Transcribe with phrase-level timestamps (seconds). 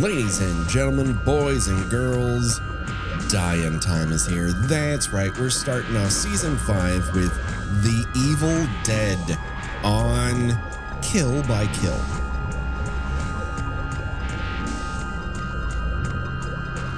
[0.00, 2.58] Ladies and gentlemen, boys and girls,
[3.28, 4.50] Dying Time is here.
[4.50, 7.34] That's right, we're starting off season five with
[7.82, 9.38] The Evil Dead
[9.84, 10.58] on
[11.02, 12.19] Kill by Kill.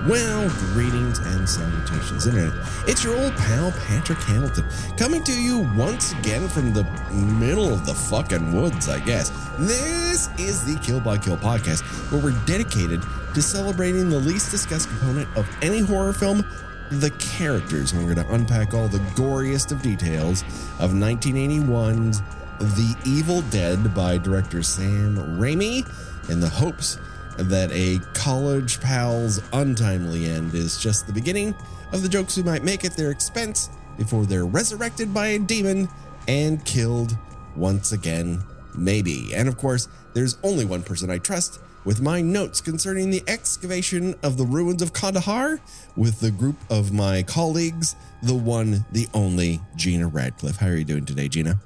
[0.09, 2.55] Well, greetings and salutations, Internet.
[2.55, 4.65] Uh, it's your old pal, Patrick Hamilton,
[4.97, 9.30] coming to you once again from the middle of the fucking woods, I guess.
[9.60, 13.01] This is the Kill by Kill podcast, where we're dedicated
[13.33, 16.45] to celebrating the least discussed component of any horror film
[16.91, 17.93] the characters.
[17.93, 20.43] And we're going to unpack all the goriest of details
[20.80, 22.23] of 1981's
[22.59, 25.87] The Evil Dead by director Sam Raimi
[26.29, 26.98] in the hopes
[27.38, 31.54] that a college pal's untimely end is just the beginning
[31.93, 35.88] of the jokes we might make at their expense before they're resurrected by a demon
[36.29, 37.16] and killed
[37.57, 38.42] once again,
[38.76, 39.34] maybe.
[39.34, 44.14] And of course, there's only one person I trust with my notes concerning the excavation
[44.23, 45.60] of the ruins of Kandar
[45.96, 50.57] with the group of my colleagues, the one, the only Gina Radcliffe.
[50.57, 51.59] How are you doing today, Gina?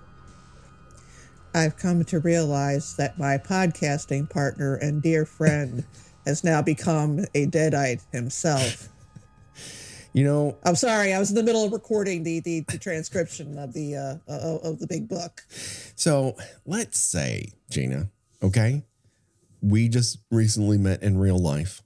[1.56, 5.86] I've come to realize that my podcasting partner and dear friend
[6.26, 8.90] has now become a deadite himself.
[10.12, 13.58] You know, I'm sorry, I was in the middle of recording the the, the transcription
[13.58, 15.44] of the uh, of, of the big book.
[15.48, 18.08] So let's say, Gina,
[18.42, 18.84] okay,
[19.62, 21.82] we just recently met in real life,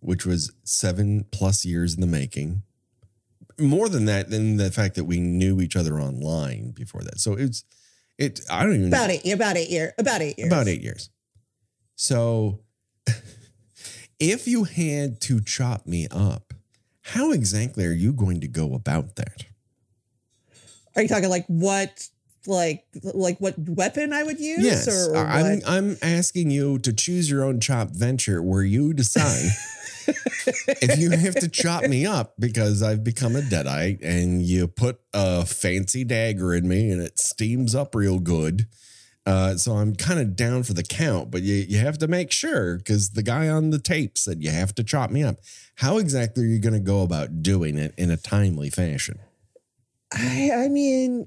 [0.00, 2.62] which was seven plus years in the making.
[3.58, 7.20] More than that, than the fact that we knew each other online before that.
[7.20, 7.64] So it's
[8.18, 8.40] it.
[8.50, 11.10] I don't even About eight, about eight year about eight years, about eight years.
[11.96, 12.60] So
[14.18, 16.54] if you had to chop me up,
[17.02, 19.44] how exactly are you going to go about that?
[20.96, 22.08] Are you talking like what,
[22.46, 24.64] like like what weapon I would use?
[24.64, 25.60] Yes, or, or I'm.
[25.66, 29.50] I'm asking you to choose your own chop venture, where you decide
[30.06, 35.00] if you have to chop me up because I've become a deadite, and you put
[35.12, 38.66] a fancy dagger in me, and it steams up real good.
[39.26, 42.30] Uh, so I'm kind of down for the count, but you you have to make
[42.30, 45.36] sure because the guy on the tape said you have to chop me up.
[45.76, 49.18] How exactly are you going to go about doing it in a timely fashion?
[50.12, 51.26] I, I mean,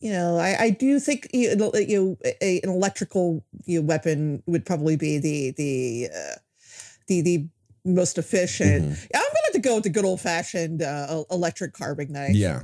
[0.00, 4.66] you know, I, I do think you you a, an electrical you know, weapon would
[4.66, 6.38] probably be the the uh,
[7.06, 7.48] the the
[7.84, 8.84] most efficient.
[8.84, 9.06] Mm-hmm.
[9.14, 12.34] I'm gonna have to go with the good old fashioned uh, electric carving knife.
[12.34, 12.62] Yeah.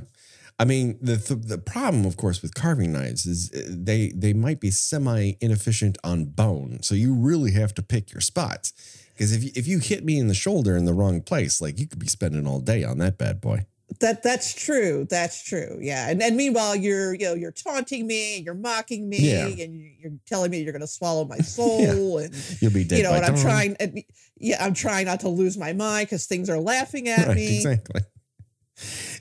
[0.58, 4.32] I mean, the, the the problem, of course, with carving knives is uh, they they
[4.32, 8.72] might be semi inefficient on bone, so you really have to pick your spots.
[9.12, 11.78] Because if you, if you hit me in the shoulder in the wrong place, like
[11.78, 13.66] you could be spending all day on that bad boy.
[14.00, 15.06] That that's true.
[15.08, 15.78] That's true.
[15.80, 16.10] Yeah.
[16.10, 19.46] And and meanwhile, you're you know you're taunting me, you're mocking me, Yeah.
[19.46, 23.04] and you- you're telling me you're gonna swallow my soul, and You'll be dead you
[23.04, 23.76] know, and I'm trying.
[23.80, 24.02] And,
[24.38, 27.56] yeah, I'm trying not to lose my mind because things are laughing at Right, me.
[27.56, 28.02] exactly.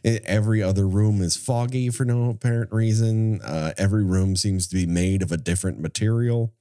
[0.04, 3.42] Every other room is foggy for no apparent reason.
[3.42, 6.54] Uh, every room seems to be made of a different material.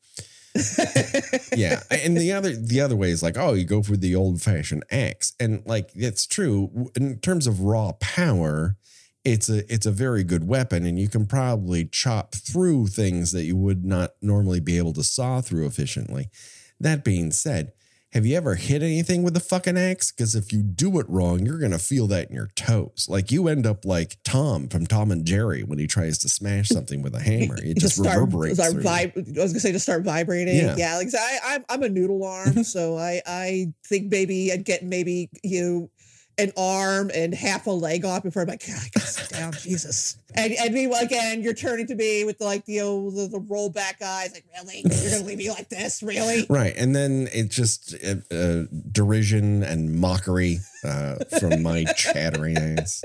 [1.57, 4.41] yeah, and the other the other way is like, oh, you go for the old
[4.41, 8.77] fashioned axe, and like it's true in terms of raw power.
[9.25, 13.45] It's a it's a very good weapon, and you can probably chop through things that
[13.45, 16.31] you would not normally be able to saw through efficiently.
[16.79, 17.73] That being said,
[18.15, 20.13] have you ever hit anything with a fucking axe?
[20.13, 23.09] Because if you do it wrong, you're gonna feel that in your toes.
[23.11, 26.69] Like you end up like Tom from Tom and Jerry when he tries to smash
[26.69, 27.57] something with a hammer.
[27.61, 28.59] It just, start, reverberates.
[28.59, 30.57] start vib- I was gonna say just start vibrating.
[30.57, 30.77] Yeah.
[30.79, 32.63] Yeah, like I, I'm I'm a noodle arm, mm-hmm.
[32.63, 35.91] so I I think maybe I'd get maybe you
[36.39, 39.53] an arm and half a leg off before I'm like, God, I gotta sit down,
[39.53, 40.17] Jesus.
[40.35, 44.03] And and meanwhile, again, you're turning to me with like the old the, the rollback
[44.03, 46.47] eyes, like really, you're gonna leave me like this, really?
[46.49, 46.75] Right.
[46.77, 53.05] And then it's just uh, uh, derision and mockery uh, from my chattering ass.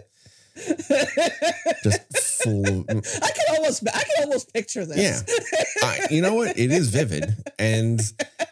[1.83, 2.81] Just full.
[2.81, 2.87] Of,
[3.21, 4.97] I can almost I can almost picture this.
[4.97, 5.87] Yeah.
[5.87, 6.57] I, you know what?
[6.57, 7.35] It is vivid.
[7.57, 7.99] And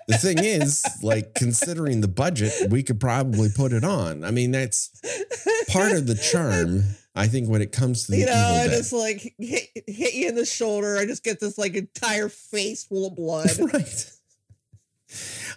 [0.07, 4.23] the thing is, like, considering the budget, we could probably put it on.
[4.23, 4.89] I mean, that's
[5.69, 6.83] part of the charm,
[7.15, 10.29] I think, when it comes to the you know, I just like hit, hit you
[10.29, 10.97] in the shoulder.
[10.97, 13.49] I just get this like entire face full of blood.
[13.73, 14.11] right.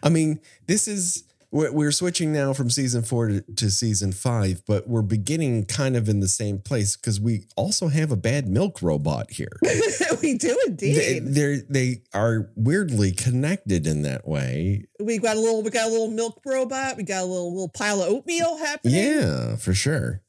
[0.03, 4.63] I mean, this is we're, we're switching now from season four to, to season five,
[4.67, 8.49] but we're beginning kind of in the same place because we also have a bad
[8.49, 9.57] milk robot here.
[10.23, 11.23] we do they, indeed.
[11.27, 14.85] they're, they are weirdly connected in that way.
[15.01, 16.97] we got a little we got a little milk robot.
[16.97, 18.95] We got a little little pile of oatmeal happening.
[18.95, 20.23] Yeah, for sure.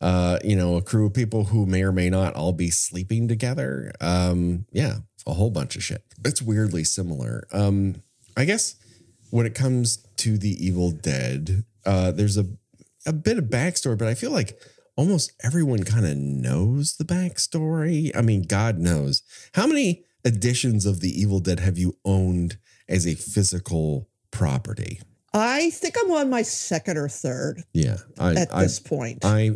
[0.00, 3.26] Uh, you know, a crew of people who may or may not all be sleeping
[3.26, 3.90] together.
[4.00, 6.04] Um, yeah, a whole bunch of shit.
[6.24, 7.46] It's weirdly similar.
[7.52, 8.02] Um,
[8.36, 8.76] I guess
[9.30, 12.46] when it comes to the Evil Dead, uh, there's a
[13.06, 14.60] a bit of backstory, but I feel like
[14.96, 18.14] almost everyone kind of knows the backstory.
[18.14, 19.22] I mean, God knows
[19.54, 25.00] how many editions of the Evil Dead have you owned as a physical property?
[25.32, 29.24] I think I'm on my second or third Yeah, I at I, this point.
[29.24, 29.52] I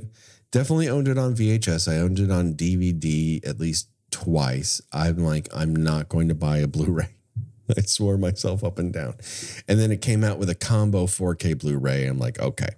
[0.51, 1.93] definitely owned it on VHS.
[1.93, 4.81] I owned it on DVD at least twice.
[4.93, 7.09] I'm like, I'm not going to buy a Blu-ray.
[7.79, 9.15] I swore myself up and down.
[9.69, 12.07] And then it came out with a combo 4K Blu-ray.
[12.07, 12.71] I'm like, okay,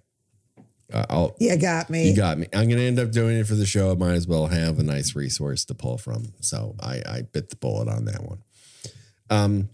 [0.93, 1.37] uh, I'll.
[1.41, 2.09] you got me.
[2.09, 2.47] You got me.
[2.53, 3.91] I'm going to end up doing it for the show.
[3.91, 6.35] I might as well have a nice resource to pull from.
[6.41, 8.43] So I, I bit the bullet on that one.
[9.31, 9.71] Um,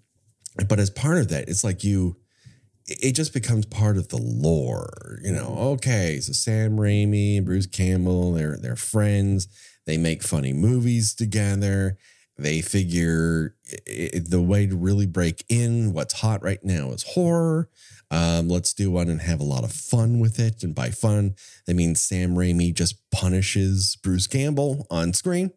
[0.68, 2.16] but as part of that, it's like you,
[2.86, 5.20] it just becomes part of the lore.
[5.22, 9.48] You know, okay, so Sam Raimi and Bruce Campbell, they're they're friends.
[9.86, 11.98] They make funny movies together.
[12.40, 13.54] They figure
[13.88, 17.68] i- i- the way to really break in what's hot right now is horror.
[18.10, 20.64] Um, let's do one and have a lot of fun with it.
[20.64, 25.52] And by fun, that means Sam Raimi just punishes Bruce Campbell on screen.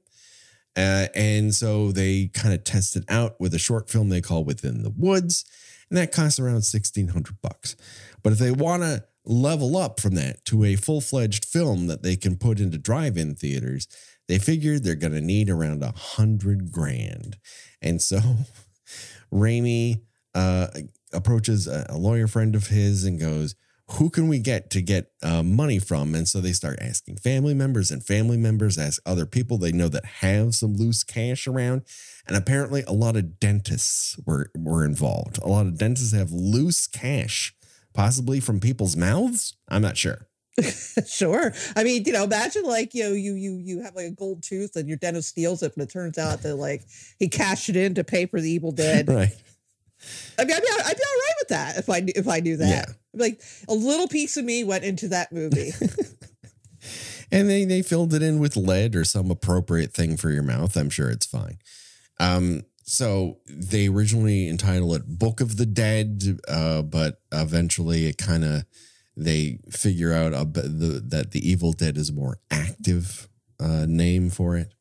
[0.75, 4.44] Uh, and so they kind of test it out with a short film they call
[4.44, 5.45] Within the Woods,
[5.89, 7.75] and that costs around 1600 bucks.
[8.24, 12.15] But if they want to level up from that to a full-fledged film that they
[12.15, 13.88] can put into drive-in theaters,
[14.33, 17.38] they figured they're going to need around a hundred grand.
[17.83, 18.19] And so
[19.31, 20.01] Raimi
[20.33, 20.69] uh,
[21.13, 23.53] approaches a, a lawyer friend of his and goes,
[23.91, 26.15] who can we get to get uh, money from?
[26.15, 29.89] And so they start asking family members, and family members ask other people they know
[29.89, 31.83] that have some loose cash around.
[32.27, 35.38] And apparently, a lot of dentists were were involved.
[35.44, 37.53] A lot of dentists have loose cash,
[37.94, 39.56] possibly from people's mouths.
[39.69, 40.27] I'm not sure.
[41.08, 41.54] sure.
[41.76, 44.44] I mean, you know, imagine like you know, you you you have like a gold
[44.44, 46.84] tooth and your dentist steals it, but it turns out that like
[47.18, 49.08] he cashed it in to pay for the Evil Dead.
[49.08, 49.36] Right.
[50.38, 52.40] I mean, I'd be, I'd be all right with that if I knew if I
[52.40, 52.68] knew that.
[52.88, 52.94] Yeah.
[53.14, 55.72] Like a little piece of me went into that movie.
[57.32, 60.76] and they they filled it in with lead or some appropriate thing for your mouth.
[60.76, 61.58] I'm sure it's fine.
[62.20, 68.44] Um, so they originally entitled it Book of the Dead, uh, but eventually it kind
[68.44, 68.66] of
[69.15, 73.30] they figure out a, the, that the Evil Dead is a more active
[73.60, 74.74] uh, name for it,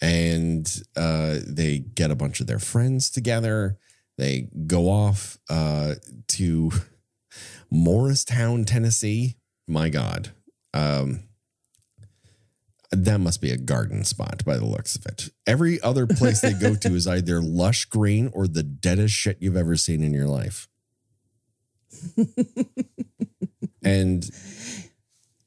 [0.00, 3.78] and uh, they get a bunch of their friends together.
[4.18, 5.94] They go off uh,
[6.28, 6.70] to
[7.70, 9.36] Morristown, Tennessee.
[9.66, 10.30] My God.
[10.72, 11.24] Um,
[12.90, 15.30] that must be a garden spot by the looks of it.
[15.46, 19.56] Every other place they go to is either lush green or the deadest shit you've
[19.56, 20.68] ever seen in your life.
[23.86, 24.24] and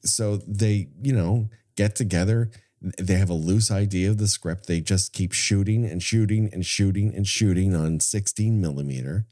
[0.02, 2.50] so they, you know, get together.
[2.98, 4.66] They have a loose idea of the script.
[4.66, 9.26] They just keep shooting and shooting and shooting and shooting on 16 millimeter.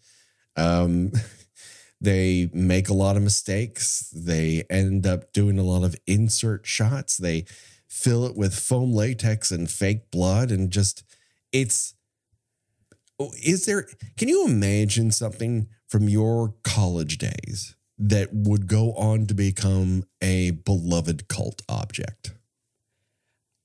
[0.56, 1.12] Um,
[2.00, 4.12] they make a lot of mistakes.
[4.14, 7.16] They end up doing a lot of insert shots.
[7.16, 7.46] They
[7.88, 11.02] fill it with foam latex and fake blood and just
[11.52, 11.94] it's
[13.18, 13.86] oh, is there
[14.18, 20.50] can you imagine something from your college days that would go on to become a
[20.52, 22.32] beloved cult object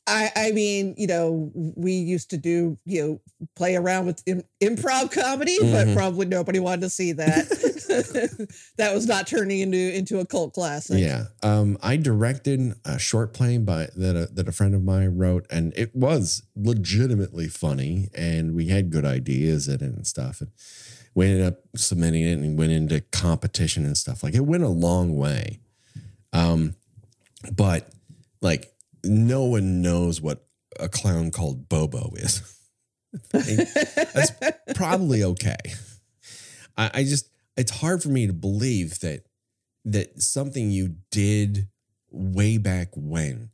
[0.06, 3.22] I, I mean, you know, we used to do, you know,
[3.56, 5.96] play around with Im- improv comedy, but Mhm.
[5.96, 7.48] probably nobody wanted to see that.
[8.78, 11.00] that was not turning into into a cult classic.
[11.00, 15.18] yeah um i directed a short play by that a, that a friend of mine
[15.18, 20.42] wrote and it was legitimately funny and we had good ideas in it and stuff
[20.42, 20.50] and
[21.16, 24.24] we ended up submitting it and went into competition and stuff.
[24.24, 25.60] Like it went a long way.
[26.32, 26.76] Um
[27.52, 27.90] but
[28.42, 30.46] like no one knows what
[30.80, 32.42] a clown called bobo is.
[33.32, 34.32] That's
[34.76, 35.58] probably okay.
[36.78, 39.26] I, I just it's hard for me to believe that
[39.86, 41.68] that something you did
[42.10, 43.50] way back when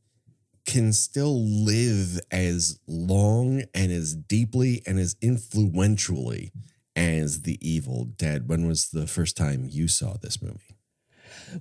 [0.66, 6.52] can still live as long and as deeply and as influentially
[7.00, 8.50] as the evil dead.
[8.50, 10.76] When was the first time you saw this movie?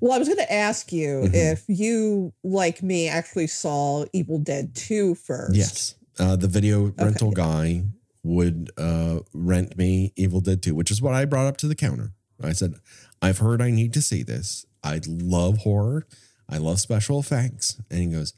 [0.01, 1.35] Well, I was going to ask you Mhm.
[1.35, 5.55] if you, like me, actually saw Evil Dead 2 first.
[5.57, 5.95] yes.
[6.19, 7.85] Uh, the video rental guy
[8.25, 11.77] would uh, rent me evil dead 2 which is what i brought up to the
[11.77, 12.13] counter.
[12.43, 12.75] I said
[13.23, 14.67] i've heard i need to see this.
[14.83, 16.07] I love horror.
[16.49, 17.81] I love special effects.
[17.89, 18.35] And he goes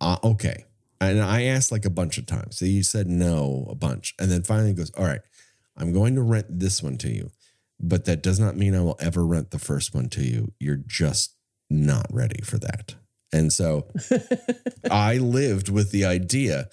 [0.00, 0.66] uh, okay.
[1.00, 2.56] And i asked like a bunch of times.
[2.58, 4.14] So you said no a bunch.
[4.20, 5.20] And then finally he goes all right
[5.76, 7.30] i'm going to rent this one to you
[7.80, 10.82] but that does not mean i will ever rent the first one to you you're
[10.86, 11.36] just
[11.70, 12.94] not ready for that
[13.34, 13.88] and so
[14.90, 16.68] I lived with the idea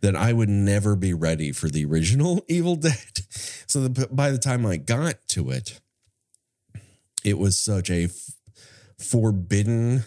[0.00, 3.20] that I would never be ready for the original Evil Dead.
[3.66, 5.78] So the, by the time I got to it,
[7.22, 8.30] it was such a f-
[8.98, 10.04] forbidden,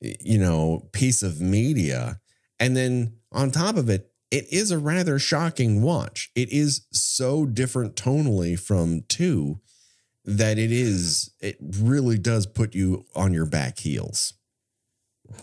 [0.00, 2.20] you know, piece of media.
[2.60, 6.30] And then on top of it, it is a rather shocking watch.
[6.34, 9.60] It is so different tonally from two
[10.24, 14.34] that it is, it really does put you on your back heels.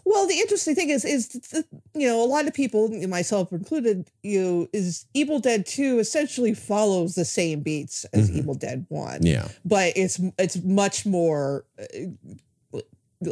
[0.04, 4.10] Well, the interesting thing is, is that, you know, a lot of people, myself included,
[4.24, 8.38] you know, is Evil Dead Two essentially follows the same beats as Mhm.
[8.38, 9.48] Evil Dead One, Yeah.
[9.64, 12.82] but it's it's much more uh,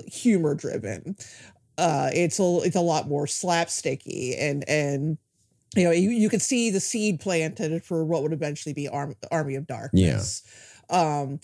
[0.08, 1.16] humor driven.
[1.78, 5.18] Uh, it's a it's a lot more slapsticky and and
[5.76, 9.16] you know you, you can see the seed planted for what would eventually be Arm,
[9.32, 10.44] Army of Darkness.
[10.90, 11.20] Yeah.
[11.22, 11.40] Um,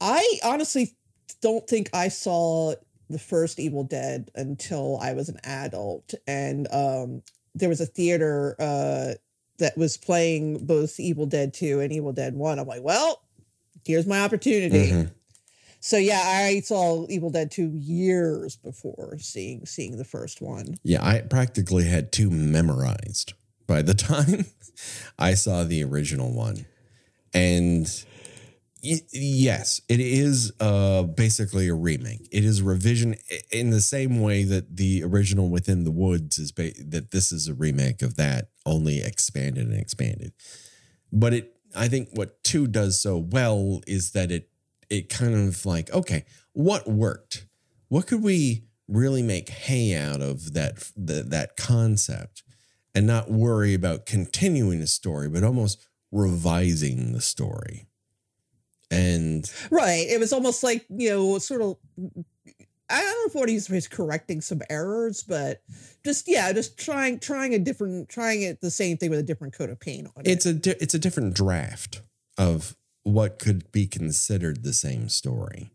[0.00, 0.94] I honestly
[1.40, 2.74] don't think I saw
[3.10, 7.22] the first Evil Dead until I was an adult, and um,
[7.54, 9.14] there was a theater uh,
[9.58, 12.58] that was playing both Evil Dead Two and Evil Dead One.
[12.58, 13.22] I'm like, well,
[13.84, 14.90] here's my opportunity.
[14.90, 15.10] Mhm.
[15.80, 20.76] So yeah, I saw Evil Dead Two years before seeing seeing the first one.
[20.84, 23.34] Yeah, I practically had two memorized
[23.66, 24.46] by the time
[25.18, 26.66] I saw the original one.
[27.34, 27.86] And
[28.82, 32.28] y- yes, it is uh basically a remake.
[32.32, 33.16] It is revision
[33.50, 37.48] in the same way that the original Within the Woods is ba- that this is
[37.48, 40.32] a remake of that, only expanded and expanded.
[41.12, 44.48] But it I think what 2 does so well is that it
[44.90, 47.46] it kind of like, okay, what worked?
[47.88, 52.42] What could we really make hay out of that the, that concept
[52.94, 57.86] and not worry about continuing the story, but almost revising the story.
[58.90, 60.06] And Right.
[60.08, 61.76] It was almost like, you know, sort of
[62.90, 65.62] I don't know if what he's, he's correcting some errors, but
[66.04, 69.54] just yeah, just trying trying a different trying it the same thing with a different
[69.54, 70.32] coat of paint on it's it.
[70.32, 72.02] It's a di- it's a different draft
[72.36, 75.72] of what could be considered the same story.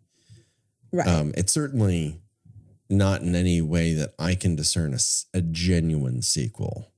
[0.94, 1.08] right.
[1.08, 2.22] Um, it's certainly
[2.90, 5.00] not in any way that I can discern a,
[5.34, 6.94] a genuine sequel,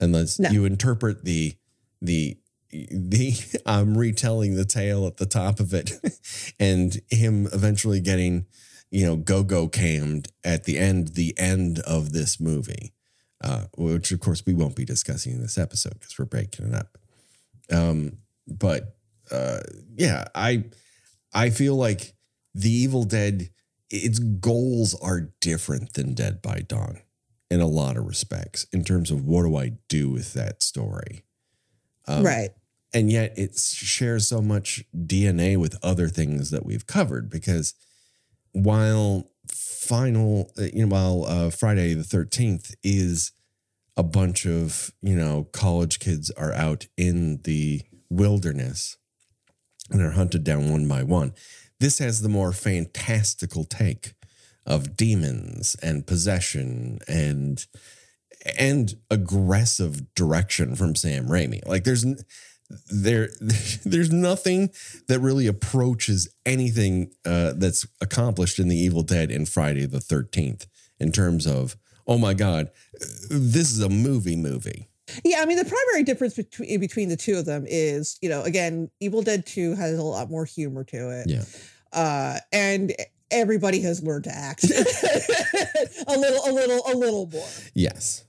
[0.00, 0.50] unless No.
[0.50, 1.54] you interpret the
[2.02, 2.38] the
[2.70, 3.34] the
[3.66, 5.92] I'm retelling the tale at the top of it,
[6.60, 8.46] and him eventually getting
[8.90, 12.92] you know go go cammed at the end the end of this movie,
[13.42, 16.74] uh, which of course we won't be discussing in this episode because we're breaking it
[16.74, 16.98] up.
[17.72, 18.96] Um, but
[19.30, 19.60] uh,
[19.96, 20.64] yeah, I
[21.32, 22.14] I feel like
[22.54, 23.50] the Evil Dead,
[23.90, 27.00] its goals are different than Dead by Dawn
[27.50, 31.24] in a lot of respects in terms of what do I do with that story.
[32.08, 32.50] Um, right.
[32.92, 37.74] And yet it shares so much DNA with other things that we've covered because
[38.52, 43.32] while final, uh, you know, while uh, Friday the 13th is
[43.96, 48.96] a bunch of, you know, college kids are out in the wilderness
[49.90, 51.32] and are hunted down one by one.
[51.80, 54.14] This has the more fantastical take
[54.66, 57.66] of demons and possession and
[58.58, 61.66] and aggressive direction from Sam Raimi.
[61.66, 62.04] Like there's
[62.90, 63.28] there
[63.84, 64.70] there's nothing
[65.08, 70.66] that really approaches anything uh, that's accomplished in the Evil Dead in Friday the 13th
[70.98, 72.70] in terms of oh my god
[73.30, 74.88] this is a movie movie.
[75.24, 78.42] Yeah, I mean the primary difference between between the two of them is, you know,
[78.42, 81.28] again, Evil Dead 2 has a lot more humor to it.
[81.28, 81.44] Yeah.
[81.92, 82.92] Uh and
[83.36, 84.64] everybody has learned to act
[86.06, 87.48] a little a little a little more.
[87.74, 88.24] Yes.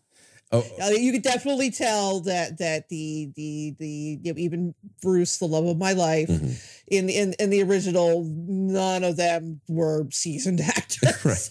[0.49, 5.37] Oh, Uh, you could definitely tell that that the the the you know, even Bruce,
[5.37, 6.81] the love of my life, mhm.
[6.87, 11.25] in in in the original, none of them were seasoned actors.
[11.25, 11.49] Right.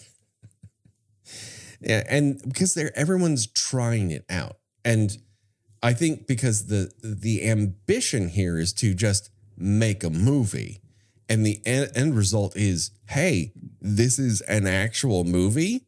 [1.79, 4.57] Yeah, and because they're everyone's trying it out.
[4.83, 5.15] And
[5.83, 10.81] I think because the the ambition here is to just make a movie.
[11.29, 15.85] And the end, end result is, hey, this is an actual movie.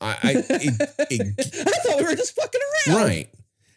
[0.00, 2.96] I, I it, it, I thought we were just fucking around.
[2.96, 3.30] right.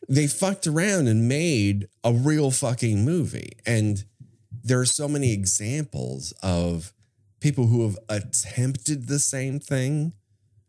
[0.09, 3.53] They fucked around and made a real fucking movie.
[3.65, 4.03] And
[4.63, 6.93] there are so many examples of
[7.39, 10.13] people who have attempted the same thing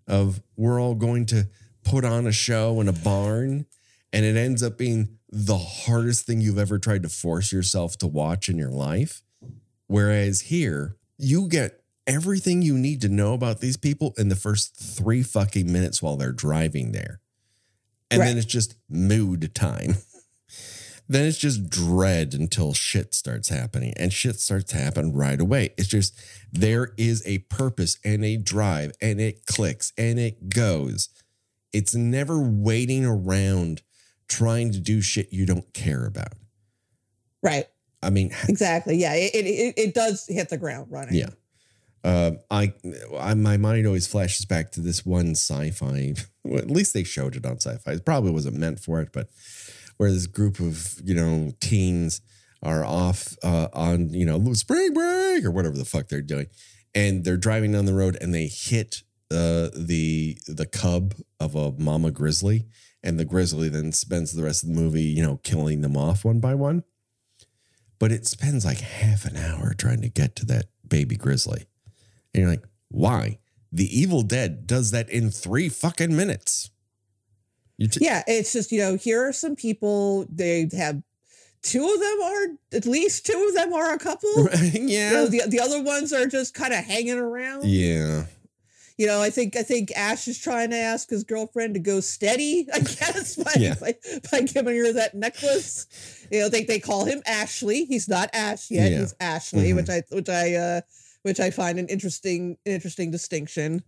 [0.06, 1.48] of we're all going to
[1.84, 3.66] put on a show in a barn
[4.12, 8.06] and it ends up being the hardest thing you've ever tried to force yourself to
[8.06, 9.22] watch in your life.
[9.92, 14.74] Whereas here, you get everything you need to know about these people in the first
[14.74, 17.20] three fucking minutes while they're driving there.
[18.10, 19.96] And then it's just mood time.
[21.10, 23.92] then it's just dread until shit starts happening.
[23.98, 25.74] And shit starts to happen right away.
[25.76, 26.18] It's just
[26.50, 31.10] there is a purpose and a drive, and it clicks and it goes.
[31.74, 33.82] It's never waiting around
[34.26, 36.32] trying to do shit you don't care about.
[37.42, 37.66] Right.
[38.02, 38.96] I mean, exactly.
[38.96, 41.14] Yeah, it, it it does hit the ground running.
[41.14, 41.30] Yeah.
[42.04, 42.72] Uh, I,
[43.16, 46.14] I, my mind always flashes back to this one sci-fi.
[46.44, 47.92] Well, at least they showed it on sci-fi.
[47.92, 49.28] It probably wasn't meant for it, but
[49.96, 52.20] where this group of you know teens
[52.64, 56.48] are off uh, on you know spring break or whatever the fuck they're doing,
[56.96, 61.70] and they're driving down the road and they hit uh, the the cub of a
[61.78, 62.66] mama grizzly,
[63.04, 66.24] and the grizzly then spends the rest of the movie you know killing them off
[66.24, 66.82] one by one.
[68.02, 71.66] But it spends like half an hour trying to get to that baby grizzly.
[72.34, 73.38] And you're like, why?
[73.70, 76.70] The Evil Dead does that in three fucking minutes.
[77.78, 81.00] T- Yeah, it's just, you know, here are some people, they have
[81.62, 84.48] two of them are at least two of them are a couple.
[84.60, 85.10] You yeah.
[85.12, 87.66] know, the, the other ones are just kind of hanging around.
[87.66, 88.24] yeah.
[89.02, 91.98] You know, I think I think Ash is trying to ask his girlfriend to go
[91.98, 93.74] steady, I guess, by, Yeah.
[93.74, 93.96] by,
[94.30, 95.88] by giving her that necklace.
[96.30, 97.84] You know, they, they call him Ashley.
[97.84, 98.92] He's not Ash yet.
[98.92, 99.00] Yeah.
[99.00, 99.74] He's Ashley, Mhm.
[99.74, 100.80] which I which I uh
[101.22, 103.82] which I find an interesting an interesting distinction.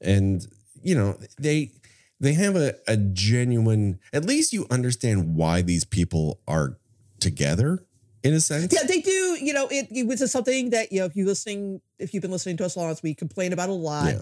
[0.00, 0.46] And
[0.82, 1.72] you know, they
[2.18, 6.78] they have a, a genuine at least you understand why these people are
[7.20, 7.84] together
[8.24, 8.72] in a sense.
[8.72, 9.38] Yeah, they do.
[9.40, 12.32] You know, it, it was something that you know if you listening, if you've been
[12.32, 14.20] listening to us long as we complain about a lot, Yeah.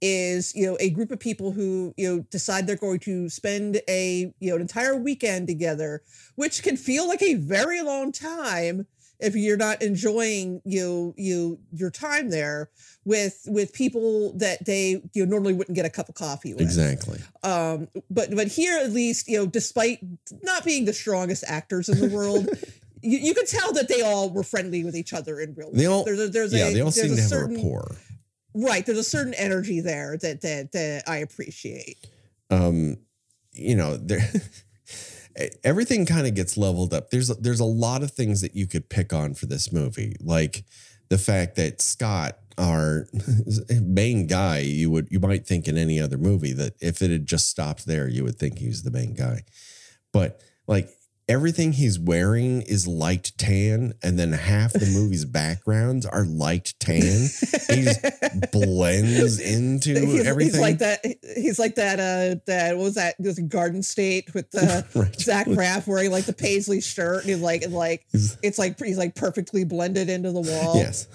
[0.00, 3.80] is you know a group of people who you know decide they're going to spend
[3.88, 6.02] a you know an entire weekend together,
[6.36, 8.86] which can feel like a very long time
[9.22, 12.70] if you're not enjoying you you your time there
[13.04, 16.62] with with people that they you know normally wouldn't get a cup of coffee with
[16.62, 17.18] Exactly.
[17.42, 19.98] um but but here at least you know despite
[20.42, 22.48] not being the strongest actors in the world
[23.02, 25.86] you, you could tell that they all were friendly with each other in real They
[25.88, 25.96] life.
[25.96, 27.58] all there's a there's yeah, a they all there's seem a to have certain a
[27.58, 27.96] rapport.
[28.54, 31.98] right there's a certain energy there that that that i appreciate.
[32.50, 32.98] Um
[33.52, 34.20] you know there
[35.64, 37.10] everything kind of gets leveled up.
[37.10, 40.64] There's there's a lot of things that you could pick on for this movie like
[41.08, 43.06] the fact that scott our
[43.80, 47.26] main guy you would you might think in any other movie that if it had
[47.26, 49.42] just stopped there you would think he was the main guy.
[50.12, 50.90] But like
[51.30, 57.28] everything he's wearing is light tan and then half the movie's backgrounds are light tan
[57.70, 58.04] he just
[58.52, 61.00] blends into he's, everything he's like that
[61.36, 65.18] he's like that uh that what was that was garden state with the Right.
[65.20, 68.78] zach braff wearing like the paisley shirt and he's like and like He's- it's like
[68.78, 71.06] he's like perfectly blended into the wall Yes.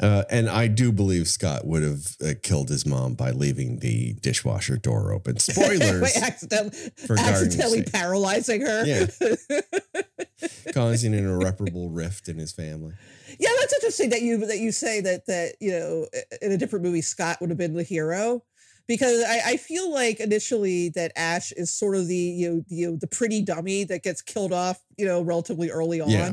[0.00, 4.14] Uh, and I do believe Scott would have uh, killed his mom by leaving the
[4.14, 5.38] dishwasher door open.
[5.40, 7.92] Spoilers By accidentally, for accidentally State.
[7.92, 9.06] paralyzing her Yeah.
[10.72, 12.94] causing an irreparable rift in his family.
[13.38, 16.06] Yeah, that's interesting that you that you say that that you know
[16.40, 18.42] in a different movie Scott would have been the hero
[18.88, 22.74] because I, I feel like initially that Ash is sort of the you know, the,
[22.74, 26.10] you know the pretty dummy that gets killed off you know relatively early on.
[26.10, 26.32] Yeah.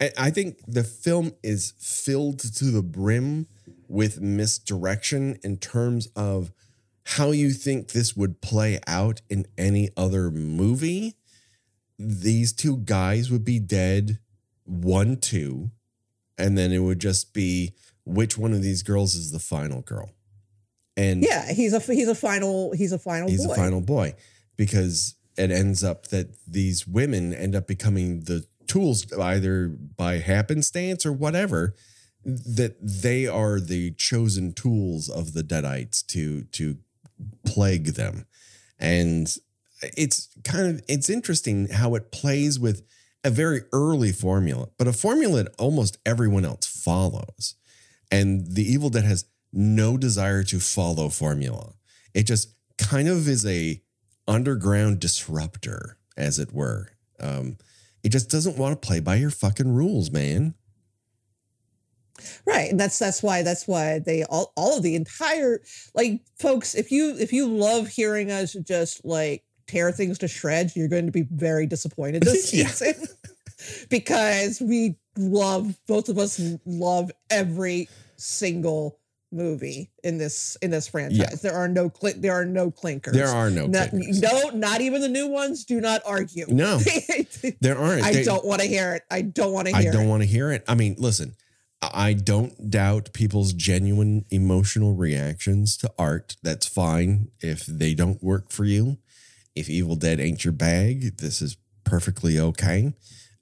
[0.00, 3.46] I- think the film is filled to the brim
[3.88, 6.52] with misdirection in terms of
[7.04, 11.14] how you think this would play out in any other movie.
[11.98, 14.18] These two guys would be dead,
[14.64, 15.70] one, two,
[16.38, 20.10] and then it would just be which one of these girls is the final girl.
[20.96, 23.52] And Yeah, he's a he's a final he's a final he's boy.
[23.52, 24.14] a final boy
[24.56, 31.04] because it ends up that these women end up becoming the tools either by happenstance
[31.04, 31.74] or whatever
[32.24, 36.78] that they are the chosen tools of the deadites to to
[37.44, 38.26] plague them.
[38.78, 39.34] And
[39.82, 42.82] it's kind of it's interesting how it plays with
[43.22, 47.54] a very early formula but a formula that almost everyone else follows.
[48.10, 51.74] And the evil dead has no desire to follow formula.
[52.14, 53.82] It just kind of is a
[54.26, 56.90] underground disruptor as it were.
[57.20, 57.58] Um
[58.04, 60.54] it just doesn't want to play by your fucking rules man
[62.46, 62.70] Right.
[62.70, 65.60] And that's that's why that's why they all all of the entire
[65.94, 70.76] like folks, if you if you love hearing us just like tear things to shreds,
[70.76, 72.94] you're going to be very disappointed this season.
[73.88, 78.98] because we love both of us love every single
[79.34, 81.18] movie in this in this franchise.
[81.18, 81.34] Yeah.
[81.42, 83.12] There are no cl- there are no clinkers.
[83.12, 84.22] there are no not, clickers.
[84.22, 85.64] no, not even the new ones.
[85.64, 86.46] Do not argue.
[86.48, 86.78] No,
[87.60, 89.02] there aren't I They- don't want to hear it.
[89.10, 90.08] I don't want to I hear don't it.
[90.08, 90.64] want to hear it.
[90.68, 91.34] I mean, listen,
[91.82, 96.36] I don't doubt people's genuine emotional reactions to art.
[96.42, 98.98] That's fine if they don't work for you.
[99.54, 102.94] If Evil Dead ain't your bag, this is perfectly okay.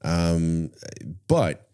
[0.05, 0.73] Um,
[1.29, 1.69] but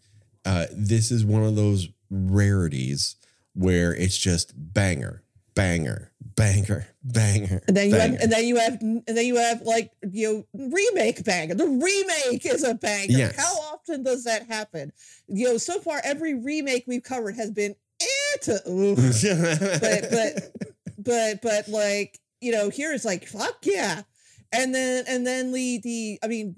[0.45, 3.15] uh, this is one of those rarities
[3.53, 5.23] where it's just banger,
[5.55, 7.61] banger, banger, banger.
[7.67, 8.11] And then you banger.
[8.11, 11.55] have, and then you have, and then you have like you know remake banger.
[11.55, 13.05] The remake is a banger.
[13.09, 13.35] Yes.
[13.37, 14.91] How often does that happen?
[15.27, 18.61] You know, so far every remake we've covered has been eh to
[19.81, 24.03] but but but but like you know here is like fuck yeah
[24.51, 26.55] and then and then the the i mean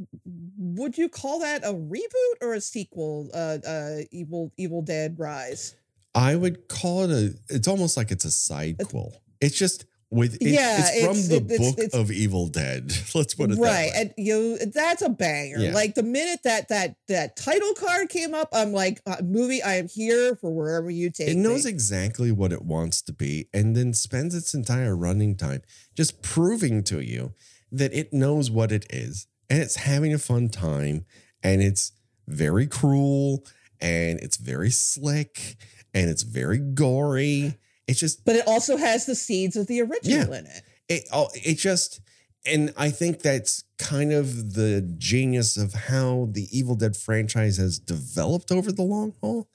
[0.57, 5.75] would you call that a reboot or a sequel uh uh evil evil dead rise
[6.13, 7.33] I would call it a.
[7.49, 9.13] It's almost like it's a sidequel.
[9.39, 10.35] It's just with.
[10.41, 12.91] It's, Yeah, it's from it's- the it's- book it's- of Evil Dead.
[13.15, 13.91] Let's put it right that way.
[13.95, 15.73] and you that's a banger Yeah.
[15.73, 19.75] like the minute that that that title card came up i'm like uh, movie i
[19.75, 21.71] am here for wherever you take It It knows me.
[21.71, 25.61] exactly what it wants to be, and then spends its entire running time
[25.95, 27.33] just proving to you
[27.71, 31.05] that it knows what it is, and it's having a fun time,
[31.41, 31.93] and it's
[32.27, 33.45] very cruel,
[33.79, 35.55] and it's very slick,
[35.93, 37.57] and it's very gory.
[37.87, 41.29] It's just but it also has the seeds of the original in it it all
[41.33, 42.01] it just
[42.45, 47.77] and I think that's kind of the genius of how the Evil Dead franchise has
[47.77, 49.47] developed over the long haul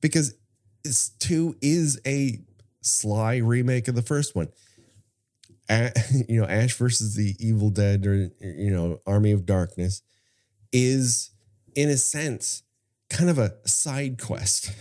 [0.00, 0.34] because
[0.84, 2.40] it's two is a
[2.82, 4.48] sly remake of the first one.
[6.28, 10.02] You know, Ash versus the Evil Dead or you know, Army of Darkness
[10.72, 11.30] is
[11.76, 12.64] in a sense
[13.08, 14.72] kind of a side quest.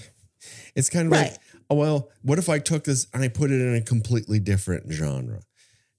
[0.75, 1.32] It's kind of Right.
[1.32, 4.39] like, oh well, what if I took this and I put it in a completely
[4.39, 5.41] different genre?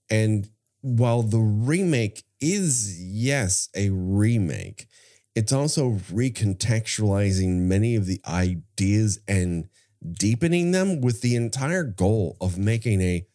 [0.09, 0.49] And
[0.81, 4.87] while the remake is, yes, a remake,
[5.35, 9.69] it's also recontextualizing many of the ideas and
[10.13, 13.27] deepening them with the entire goal of making a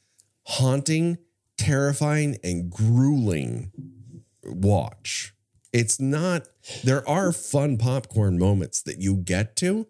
[0.48, 1.18] haunting,
[1.58, 3.72] terrifying, and grueling
[4.44, 5.35] watch.
[5.76, 6.48] It's not,
[6.86, 9.88] there are fun popcorn moments that you get to,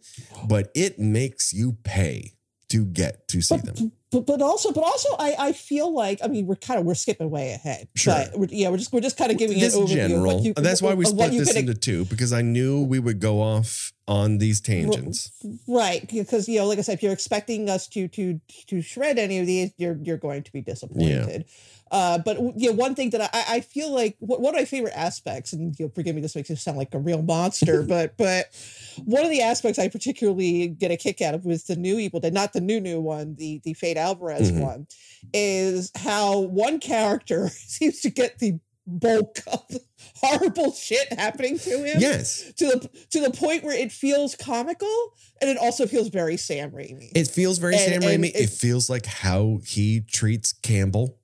[0.48, 2.34] but it makes you pay
[2.70, 3.92] to get to see them.
[4.12, 6.96] but but also but also I I feel like I mean we're kind of we're
[6.96, 7.88] skipping way ahead.
[7.96, 8.16] Sure.
[8.16, 10.42] But we're, yeah, we're just we're just kind of giving this an overview general.
[10.42, 13.94] you, That's why we split this into two because I knew we would go off
[14.08, 15.32] on these tangents.
[15.68, 19.18] right because you know like I said if you're expecting us to to to shred
[19.18, 21.46] any of these you're you're going to be disappointed.
[21.92, 24.98] Uh, but you know, one thing that I, I feel like one of my favorite
[24.98, 28.18] aspects, and you know, forgive me, this makes me sound like a real monster, but
[28.18, 28.48] but
[29.06, 32.20] one of the aspects I particularly get a kick out of was the new Evil
[32.20, 34.60] Dead, not the new new one, the the Fede Alvarez Mhm.
[34.62, 34.88] one,
[35.32, 39.64] is how one character seems to get the bulk of
[40.16, 45.14] horrible shit happening to him Yes, to the to the point where it feels comical
[45.42, 47.12] and it also feels very Sam Raimi.
[47.16, 48.30] it feels very And- Sam and Raimi.
[48.30, 51.18] It, it- feels like how he treats Campbell,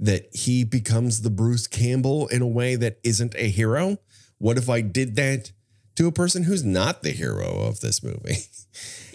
[0.00, 3.98] that he becomes the Bruce Campbell in a way that isn't a hero.
[4.38, 5.52] What if I did that
[5.96, 8.36] to a person who's not the hero of this movie?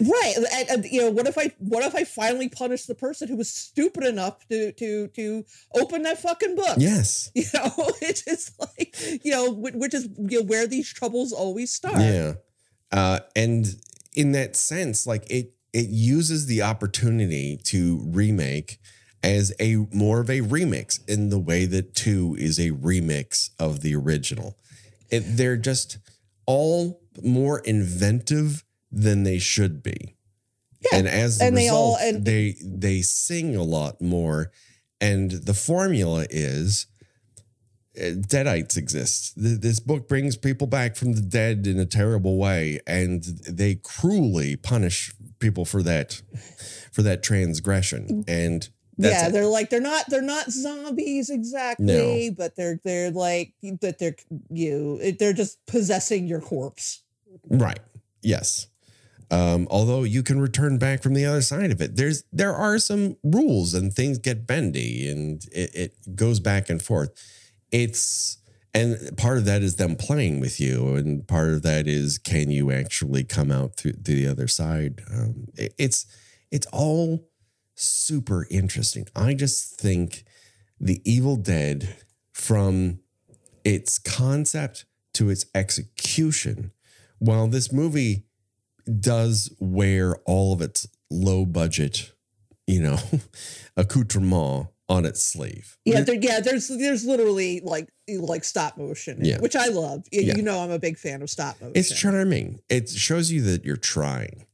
[0.00, 0.34] right.
[0.36, 3.36] And, and, you know, what if I what if I finally punish the person who
[3.36, 6.76] was stupid enough to to to open that fucking book?
[6.78, 7.30] yes.
[7.40, 11.72] You know, it's just like, you know, which is you know, where these troubles always
[11.72, 11.98] start.
[11.98, 12.34] Yeah.
[12.92, 13.66] Uh, and
[14.14, 18.78] in that sense, like it it uses the opportunity to remake
[19.22, 23.80] as a more of a remix in the way that two is a remix of
[23.80, 24.56] the original.
[25.10, 25.98] It, they're just
[26.50, 30.16] all more inventive than they should be.
[30.80, 34.50] Yeah, And as the and they result, all- and- they they sing a lot more.
[35.00, 36.86] And the formula is
[37.98, 39.32] uh, deadites exist.
[39.36, 44.56] This book brings people back from the dead in a terrible way, and they cruelly
[44.56, 46.20] punish people for that
[46.92, 48.24] for that transgression.
[48.28, 48.68] And
[49.00, 49.32] that's yeah, it.
[49.32, 54.16] they're like they're not they're not zombies exactly, but they're they're like that they're
[54.50, 57.02] you they're just possessing your corpse.
[57.48, 57.80] right.
[58.22, 58.66] Yes.
[59.32, 62.78] Um, although you can return back from the other side of it, there's there are
[62.78, 67.10] some rules and things get bendy and it, it goes back and forth.
[67.70, 68.38] It's
[68.74, 72.50] and part of that is them playing with you, and part of that is can
[72.50, 75.00] you actually come out through to the other side?
[75.12, 76.06] Um, it- it's
[76.50, 77.24] it's all
[77.80, 79.06] super interesting.
[79.14, 80.24] I just think
[80.80, 81.96] the Evil Dead,
[82.32, 83.00] from
[83.64, 86.72] its concept to its execution,
[87.18, 88.24] while this movie
[88.98, 92.12] does wear all of its low budget,
[92.66, 92.98] you know,
[93.76, 95.76] accoutrement on its sleeve.
[95.84, 96.40] Yeah, there, yeah.
[96.40, 99.38] There's there's literally like like stop motion, Yeah.
[99.38, 100.04] which I love.
[100.10, 100.36] You, Yeah.
[100.36, 101.72] you know, I'm a big fan of stop motion.
[101.76, 102.60] It's charming.
[102.68, 104.46] It shows you that you're trying.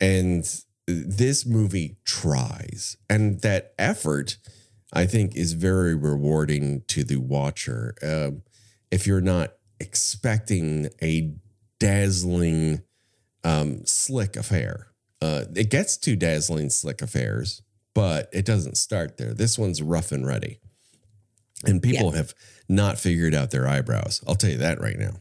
[0.00, 0.44] And
[0.86, 2.96] this movie tries.
[3.08, 4.36] And that effort,
[4.92, 7.94] I think, is very rewarding to the watcher.
[8.02, 8.42] Um,
[8.90, 11.34] if you're not expecting a
[11.78, 12.82] dazzling,
[13.42, 14.88] um, slick affair,
[15.20, 17.62] uh, it gets to dazzling, slick affairs,
[17.94, 19.32] but it doesn't start there.
[19.32, 20.60] This one's rough and ready.
[21.64, 22.34] And people have
[22.68, 24.22] not figured out their eyebrows.
[24.28, 25.14] I'll tell you that right now.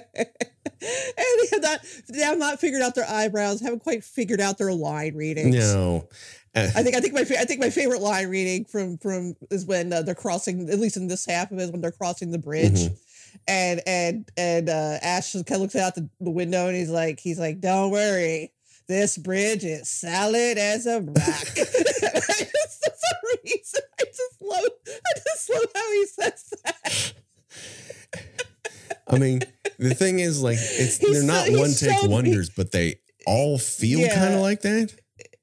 [1.72, 4.58] and they have not they have not figured out their eyebrows, haven't quite figured out
[4.58, 5.54] their line readings.
[5.54, 6.08] No.
[6.54, 9.64] Uh, I think I think my I think my favorite line reading from from is
[9.64, 12.30] when uh, they're crossing at least in this half of it is when they're crossing
[12.30, 12.80] the bridge.
[12.80, 12.98] Mhm.
[13.46, 17.20] And and and uh Ash kind of looks out the, the window and he's like
[17.20, 18.52] he's like don't worry
[18.90, 21.14] this bridge is solid as a rock.
[21.16, 27.12] I just, for some reason, I just love I just love how he says that.
[29.06, 29.42] I mean,
[29.80, 32.96] the thing is, like, it's He's they're not so- one take so- wonders, but they
[33.26, 34.14] all feel Yeah.
[34.14, 34.94] kind of like that.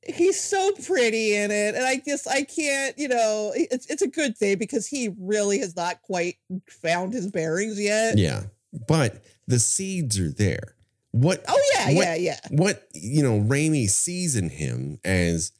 [0.08, 4.08] he's so pretty in it and i just i can't you know it's, it's a
[4.08, 6.36] good thing because he really has not quite
[6.70, 8.44] found his bearings yet Yeah.
[8.88, 10.76] But the seeds are there.
[11.12, 15.52] What oh yeah What- yeah yeah what you know Raimi sees in him as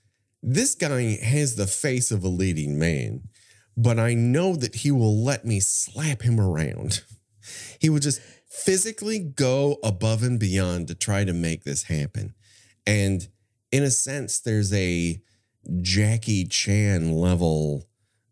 [0.42, 3.28] this guy has the face of a leading man,
[3.76, 7.02] but I know that he will let me slap him around.
[7.80, 8.20] He will just
[8.58, 12.34] physically go above and beyond to try to make this happen.
[12.86, 13.28] And
[13.72, 15.22] in a sense, there's a
[15.82, 17.86] Jackie Chan level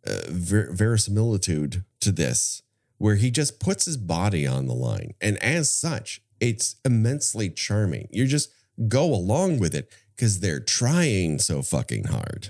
[0.07, 2.61] uh, ver- verisimilitude to this,
[2.97, 5.13] where he just puts his body on the line.
[5.19, 8.07] And as such, it's immensely charming.
[8.11, 8.49] You just
[8.88, 12.49] go along with it because they're trying so fucking hard.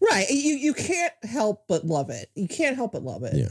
[0.00, 3.48] right you you can't help but love it you can't help but love it Yeah.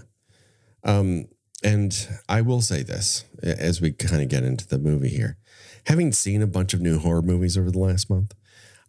[0.85, 1.27] Um,
[1.63, 5.37] and I will say this as we kind of get into the movie here.
[5.87, 8.33] Having seen a bunch of new horror movies over the last month,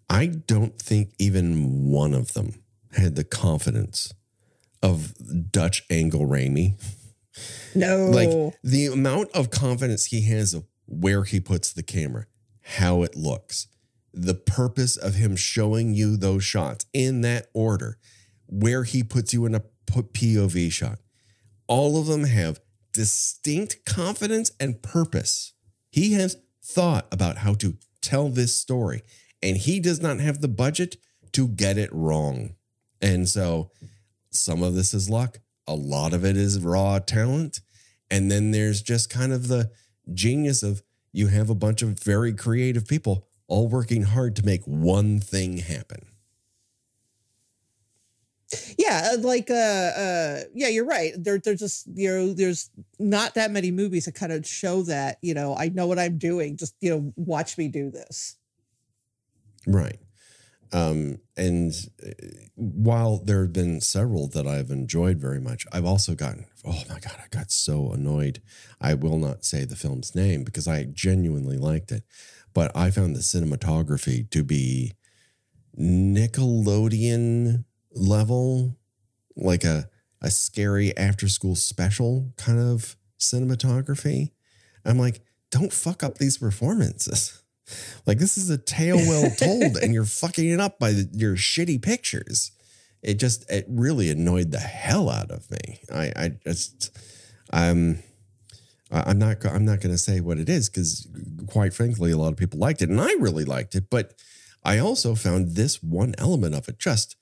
[0.09, 4.13] I don't think even one of them had the confidence
[4.83, 5.15] of
[5.51, 6.75] Dutch Angle Raimi.
[7.75, 12.27] no Like the amount of confidence he has of where he puts the camera,
[12.63, 13.69] how it looks,
[14.13, 17.99] the purpose of him showing you those shots in that order,
[18.47, 20.99] where he puts you in a POV shot.
[21.73, 22.61] All of them have
[22.93, 25.55] distinct confidence and purpose.
[25.89, 29.01] He has thought about how to tell this story,
[29.43, 30.99] and he does not have the budget
[31.33, 32.57] to get it wrong.
[33.01, 33.71] And so
[34.31, 37.61] some of this is luck, a lot of it is raw talent.
[38.11, 39.71] And then there's just kind of the
[40.13, 44.65] genius of you have a bunch of very creative people all working hard to make
[44.67, 46.12] one thing happen.
[48.79, 53.35] Yeah uh, like uh uh yeah you're right there there's just you know there's not
[53.35, 56.57] that many movies that kind of show that you know i know what i'm doing
[56.57, 58.37] just you know watch me do this
[59.67, 59.99] Right.
[60.73, 61.73] Um, and
[62.05, 62.11] uh,
[62.55, 66.99] while there have been several that I've enjoyed very much, I've also gotten, oh my
[66.99, 68.41] God, I got so annoyed.
[68.81, 72.05] I will not say the film's name because I genuinely liked it,
[72.55, 74.95] but I found the cinematography to be
[75.79, 78.77] Nickelodeon level,
[79.37, 79.89] like a,
[80.21, 84.31] a scary after school special kind of cinematography.
[84.85, 87.39] I'm like, don't fuck up these performances.
[88.07, 91.37] Like this is a tale well told, and you're fucking it up by the, your
[91.37, 92.51] shitty pictures.
[93.03, 95.81] It just it really annoyed the hell out of me.
[95.91, 96.91] I I just
[97.51, 98.03] I'm
[98.91, 101.07] I'm not I'm not going to say what it is because
[101.47, 103.89] quite frankly, a lot of people liked it, and I really liked it.
[103.89, 104.13] But
[104.65, 107.17] I also found this one element of it just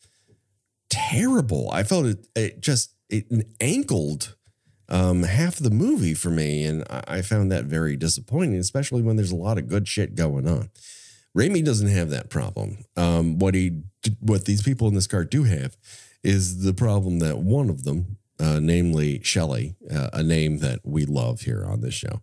[0.91, 1.71] terrible.
[1.73, 3.27] I felt it it just it
[3.61, 4.37] ankled
[4.91, 9.17] um, half the movie for me, and I, I found that very disappointing, especially when
[9.17, 10.71] there's a lot of good shit going on.
[11.37, 12.85] Raimi doesn't have that problem.
[12.97, 13.83] Um, what he,
[14.19, 15.77] what these people in this car do have,
[16.25, 21.07] is the problem that one of them, uh, namely Shelley, uh, a name that we
[21.07, 22.21] love here on this show,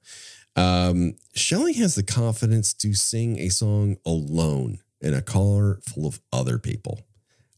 [0.58, 6.20] um, Shelley has the confidence to sing a song alone in a car full of
[6.34, 7.00] other people.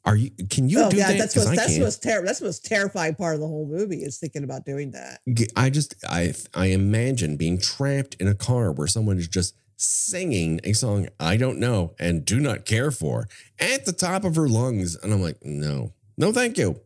[0.06, 0.32] Are you?
[0.50, 1.18] Can you oh do yeah that?
[1.18, 1.84] that's 'Cause what that's can't.
[1.84, 4.92] what's terrible that's the most terrifying part of the whole movie is thinking about doing
[4.92, 5.20] that
[5.56, 10.60] I just I I imagine being trapped in a car where someone is just singing
[10.64, 13.28] a song I don't know and do not care for
[13.60, 16.80] at the top of her lungs and I'm like no no thank you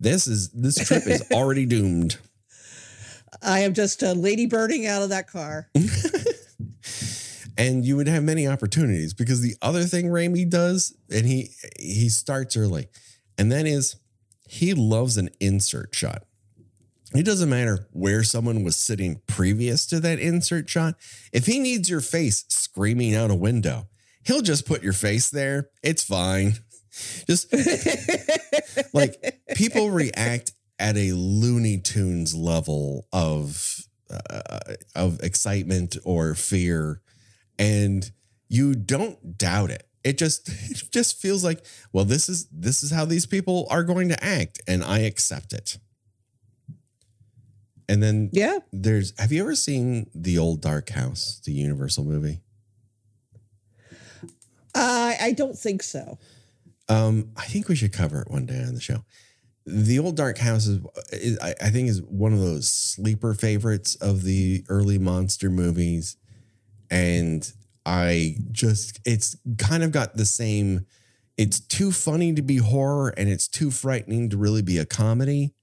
[0.00, 2.16] this is this trip is already doomed
[3.42, 5.68] i am just uh, lady birding out of that car
[7.58, 12.08] and you would have many opportunities because the other thing Raimi does and he he
[12.10, 12.88] starts early
[13.38, 13.96] and that is
[14.48, 16.24] he loves an insert shot
[17.14, 20.96] It doesn't matter where someone was sitting previous to that insert shot.
[21.32, 23.88] If he needs your face screaming out a window,
[24.24, 25.70] he'll just put your face there.
[25.82, 26.54] It's fine.
[27.26, 27.52] Just
[28.94, 37.00] like people react at a Looney Tunes level of uh, of excitement or fear,
[37.58, 38.10] and
[38.48, 39.86] you don't doubt it.
[40.04, 43.82] it just it just feels like well this is this is how these people are
[43.84, 45.78] going to act and i accept it
[47.90, 48.58] and then Yeah.
[48.72, 52.40] there's have you ever seen the old dark house the universal movie
[54.74, 56.18] I I don't think so.
[56.88, 59.04] um i think we should cover it one day on the show
[59.66, 60.78] the old dark house is,
[61.12, 66.16] is I, I think is one of those sleeper favorites of the early monster movies
[66.90, 67.52] and
[67.86, 70.86] i just it's kind of got the same
[71.38, 75.54] it's too funny to be horror and it's too frightening to really be a comedy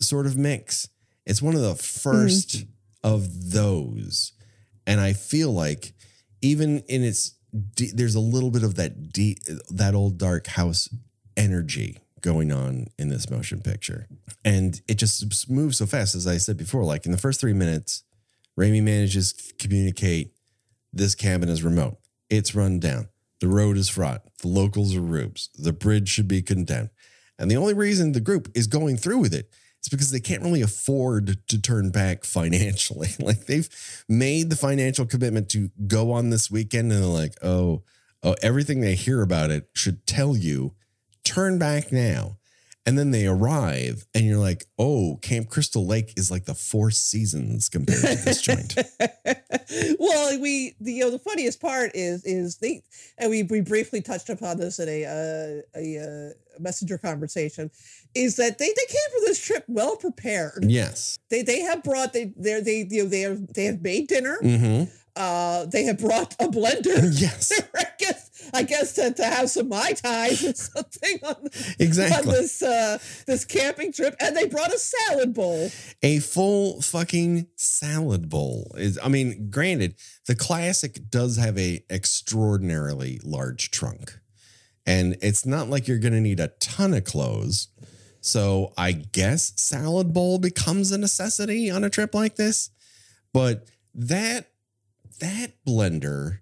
[0.00, 0.88] sort of mix.
[1.26, 2.68] It's one of the 1st mm-hmm.
[3.02, 4.32] of those.
[4.86, 5.94] And i feel like
[6.42, 7.34] even in its
[7.74, 9.38] de- there's a little bit of that de-
[9.70, 10.88] that old dark house
[11.36, 14.06] energy going on in this motion picture.
[14.44, 17.54] And it just moves so fast as i said before like in the first three
[17.54, 18.02] minutes
[18.60, 20.34] Raimi manages to communicate
[20.94, 21.98] this cabin is remote.
[22.30, 23.08] It's run down.
[23.40, 24.22] The road is fraught.
[24.40, 25.50] The locals are rubes.
[25.58, 26.90] The bridge should be condemned.
[27.38, 29.50] And the only reason the group is going through with it
[29.82, 33.08] is because they can't really afford to turn back financially.
[33.18, 33.68] like they've
[34.08, 37.82] made the financial commitment to go on this weekend and they're like, oh,
[38.22, 40.74] oh, everything they hear about it should tell you,
[41.24, 42.38] turn back now.
[42.86, 46.90] And then they arrive and you're like, oh, Camp Crystal Lake is like the four
[46.90, 48.74] seasons compared to this joint.
[49.98, 52.82] well, we the you know the funniest part is is they
[53.16, 57.70] and we we briefly touched upon this in a uh, a uh, messenger conversation
[58.14, 60.64] is that they they came for this trip well prepared.
[60.66, 61.18] Yes.
[61.30, 64.38] They they have brought they they they you know they have they have made dinner.
[64.42, 64.90] Mm-hmm.
[65.16, 67.20] Uh, they have brought a blender.
[67.20, 67.52] Yes.
[68.52, 72.28] I guess to, to have some mai tais or something on, exactly.
[72.28, 75.70] on this uh this camping trip, and they brought a salad bowl.
[76.02, 79.94] a full fucking salad bowl is i mean granted
[80.26, 84.18] the classic does have a extraordinarily large trunk
[84.86, 87.68] and it's not like you're gonna need a ton of clothes
[88.20, 92.70] so i guess salad bowl becomes a necessity on a trip like this
[93.32, 94.50] but that
[95.20, 96.38] that blender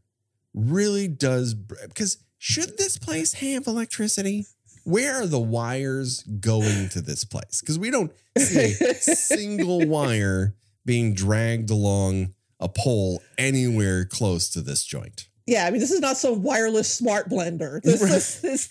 [0.54, 4.46] really does because should this place have electricity
[4.84, 10.54] where are the wires going to this place because we don't see a single wire
[10.84, 15.28] being dragged along a pole anywhere close to this joint.
[15.46, 17.82] Yeah, I mean, this is not some wireless smart blender.
[17.82, 18.10] This, Right.
[18.10, 18.68] this, this,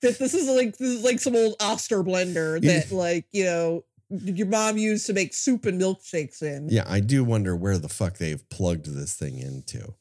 [0.00, 3.84] this, this is like this is like some old Oster blender that, like, you know,
[4.08, 6.68] your mom used to make soup and milkshakes in.
[6.70, 9.94] Yeah, I do wonder where the fuck they've plugged this thing into.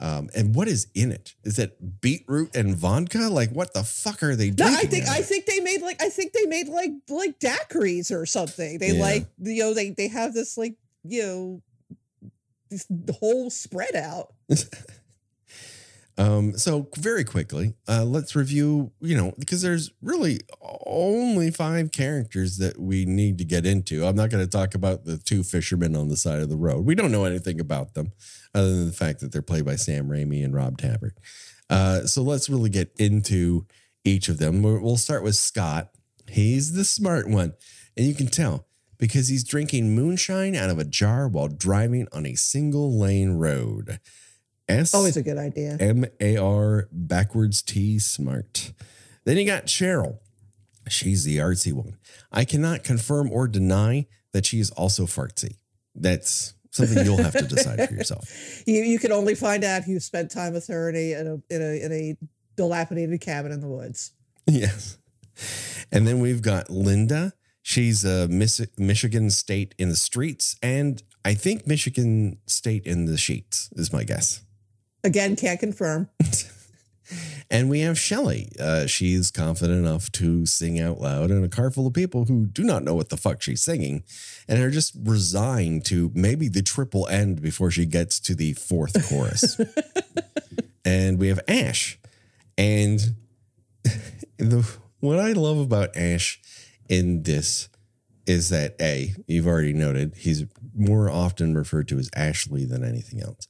[0.00, 1.34] Um, and what is in it?
[1.44, 3.28] Is it beetroot and vodka?
[3.30, 4.74] Like, what the fuck are they No, doing?
[4.74, 8.26] I think I think they made like I think they made like like daiquiris or
[8.26, 8.78] something.
[8.78, 9.00] They Yeah.
[9.02, 11.62] like you know they they have this like you know
[12.70, 12.86] this
[13.20, 14.34] whole spread out.
[16.16, 20.38] Um, so very quickly, uh, let's review, you know, because there's really
[20.86, 24.06] only five characters that we need to get into.
[24.06, 26.84] I'm not going to talk about the two fishermen on the side of the road.
[26.84, 28.12] We don't know anything about them
[28.54, 31.12] other than the fact that they're played by Sam Raimi and Rob Tapert.
[31.68, 33.66] Uh, so let's really get into
[34.04, 34.62] each of them.
[34.62, 35.90] We'll we'll start with Scott.
[36.28, 37.54] He's the smart one.
[37.96, 38.66] And you can tell
[38.98, 44.00] because he's drinking moonshine out of a jar while driving on a single lane road.
[44.68, 45.76] S Always a good idea.
[45.78, 48.72] M A R backwards T smart.
[49.24, 50.18] Then you got Cheryl.
[50.88, 51.96] She's the artsy one.
[52.30, 55.56] I cannot confirm or deny that she is also fartsy.
[55.94, 58.28] That's something you'll have to decide for yourself.
[58.66, 61.26] You you can only find out if you spent time with her in a in
[61.26, 62.16] a in a, in a
[62.56, 64.12] dilapidated cabin in the woods.
[64.46, 64.98] Yes.
[65.90, 67.32] And then we've got Linda.
[67.62, 73.16] She's a Miss- Michigan State in the streets, and I think Michigan State in the
[73.16, 74.42] sheets is my guess.
[75.02, 76.08] Again, can't confirm.
[77.50, 78.50] And we have Shelly.
[78.58, 82.46] Uh, she's confident enough to sing out loud in a car full of people who
[82.46, 84.02] do not know what the fuck she's singing
[84.48, 89.08] and are just resigned to maybe the triple end before she gets to the fourth
[89.08, 89.60] chorus.
[90.84, 91.98] and we have Ash.
[92.56, 93.14] And
[94.38, 94.68] the
[95.00, 96.40] what I love about Ash
[96.88, 97.68] in this
[98.26, 103.20] is that A, you've already noted, he's more often referred to as Ashley than anything
[103.20, 103.48] else.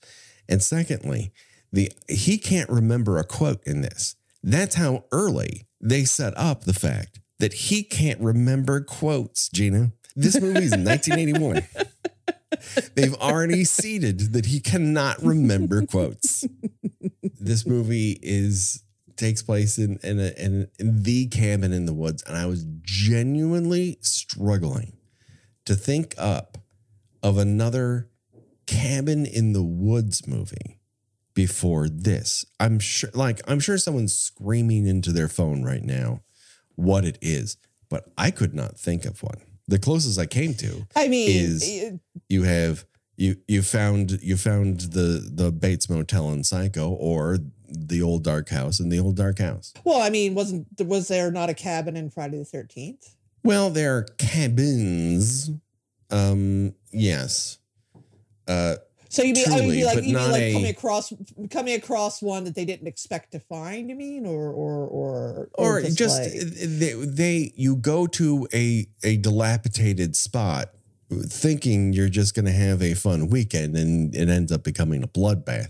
[0.48, 1.32] And secondly,
[1.74, 4.14] the he can't remember a quote in this.
[4.42, 9.92] That's how early they set up the fact that he can't remember quotes, Gina.
[10.14, 11.66] This movie is 1981.
[12.94, 16.46] They've already seeded that he cannot remember quotes.
[17.40, 18.84] This movie is
[19.16, 22.64] takes place in in, a, in in the cabin in the woods, and I was
[22.82, 24.96] genuinely struggling
[25.64, 26.58] to think up
[27.22, 28.08] of another
[28.66, 30.78] cabin in the woods movie
[31.34, 32.44] before this.
[32.60, 36.22] I'm sure, like, I'm sure someone's screaming into their phone right now
[36.76, 37.56] what it is,
[37.88, 39.38] but I could not think of one.
[39.68, 42.84] The closest I came to I mean, is- it- you have
[43.16, 48.48] you you found you found the the Bates Motel in Psycho or the old dark
[48.50, 49.72] house in the old dark house.
[49.84, 53.14] well, I mean, wasn't was there not a cabin in Friday the Thirteenth?
[53.44, 55.50] Well, there are cabins.
[56.10, 57.58] Um, yes.
[58.46, 58.76] Uh,
[59.14, 61.12] So you mean, I mean, you like, you mean like a- coming across
[61.50, 63.88] coming across one that they didn't expect to find?
[63.88, 69.16] You mean, or or or or just, like- they, they you go to a a
[69.18, 70.70] dilapidated spot
[71.28, 75.06] thinking you're just going to have a fun weekend and it ends up becoming a
[75.06, 75.68] bloodbath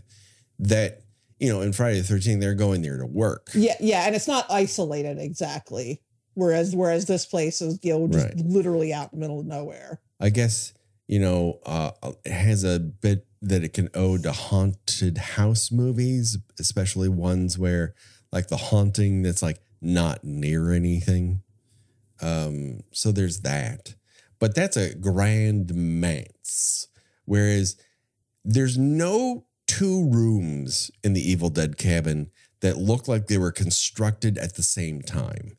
[0.58, 1.02] that
[1.38, 4.28] you know in friday the 13th they're going there to work yeah, yeah, and it's
[4.28, 6.00] not isolated exactly.
[6.34, 8.36] Whereas whereas this place is you know just Right.
[8.38, 10.00] literally out in the middle of nowhere.
[10.20, 10.72] i guess
[11.08, 11.90] you know uh
[12.24, 17.94] it has a bit that it can owe to haunted house movies especially ones where
[18.32, 21.42] like the haunting that's like not near anything.
[22.20, 23.94] Um so there's that.
[24.38, 26.88] But that's a grand manse.
[27.24, 27.76] Whereas
[28.44, 32.30] there's no two rooms in the evil dead cabin
[32.60, 35.56] that look like they were constructed at the same time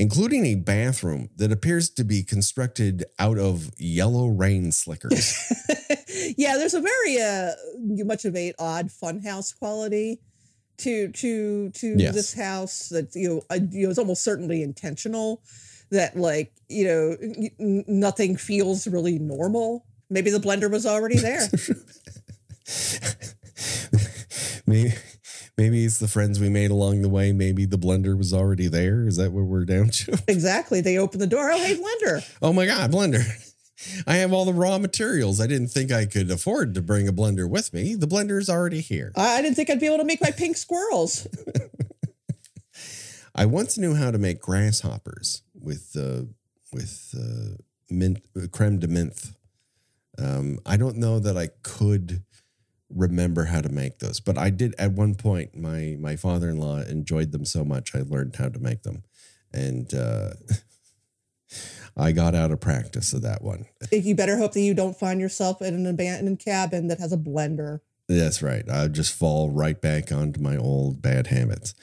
[0.00, 5.34] including a bathroom that appears to be constructed out of yellow rain slickers
[6.36, 7.50] yeah, there's a very uh
[8.04, 10.18] much of a odd funhouse quality
[10.78, 12.14] to to to Yes.
[12.14, 15.42] this house that you know, uh, you know it's almost certainly intentional
[15.90, 19.84] that like you know n- nothing feels really normal.
[20.08, 21.46] Maybe the blender was already there.
[24.66, 24.94] maybe
[25.60, 29.06] maybe it's the friends we made along the way maybe the blender was already there
[29.06, 30.80] is that what we're down to exactly.
[30.80, 31.50] They opened the door.
[31.52, 32.26] Oh, hey, blender.
[32.40, 33.22] oh my god blender
[34.06, 37.12] i have all the raw materials i didn't think i could afford to bring a
[37.12, 40.04] blender with me the blender's already here I, I didn't think I'd be able to
[40.04, 41.26] make my pink squirrels.
[43.34, 46.22] i once knew how to make grasshoppers with uh
[46.72, 47.56] with uh
[47.90, 49.34] mint uh, creme de menthe
[50.18, 52.22] um i don't know that i could
[52.94, 57.30] remember how to make those but i did at one point my my father-in-law enjoyed
[57.32, 59.02] them so much i learned how to make them.
[59.52, 60.30] And uh
[61.96, 63.66] i got out of practice of that one.
[63.90, 67.16] You better hope that you don't find yourself in an abandoned cabin that has a
[67.16, 67.80] blender.
[68.08, 68.68] that's right.
[68.68, 71.74] I just fall right back onto my old bad habits.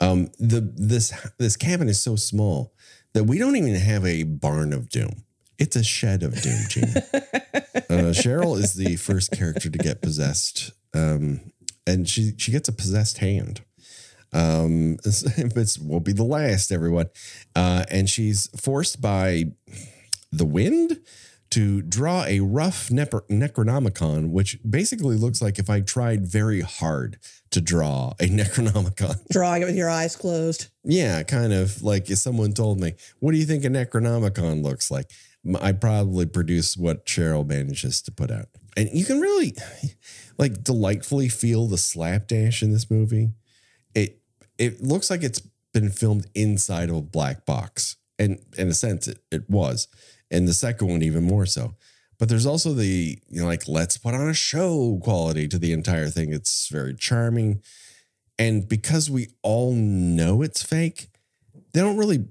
[0.00, 2.74] Um the this this cabin is so small
[3.14, 5.24] that we don't even have a barn of doom
[5.58, 10.72] it's a shed of doom gene uh, Cheryl is the first character to get possessed,
[10.94, 11.52] um,
[11.86, 13.62] and she she gets a possessed hand.
[14.32, 17.08] Um, it won't be the last, everyone.
[17.54, 19.44] Uh, and she's forced by
[20.30, 21.00] the wind
[21.50, 27.18] to draw a rough Necronomicon, which basically looks like if I tried very hard
[27.50, 29.26] to draw a Necronomicon.
[29.30, 30.68] Drawing it with your eyes closed.
[30.84, 34.90] Yeah, kind of like if someone told me, "What do you think a Necronomicon looks
[34.90, 35.10] like?"
[35.60, 39.54] I probably produce what Cheryl manages to put out, and you can really,
[40.38, 43.30] like, delightfully feel the slapdash in this movie.
[43.94, 44.20] It
[44.58, 45.42] it looks like it's
[45.72, 49.88] been filmed inside of a black box, and in a sense, it it was,
[50.30, 51.74] and the second one even more so.
[52.18, 55.72] But there's also the you know like let's put on a show quality to the
[55.72, 56.32] entire thing.
[56.32, 57.62] It's very charming.
[58.38, 61.08] And because we all know it's fake,
[61.72, 62.26] they don't really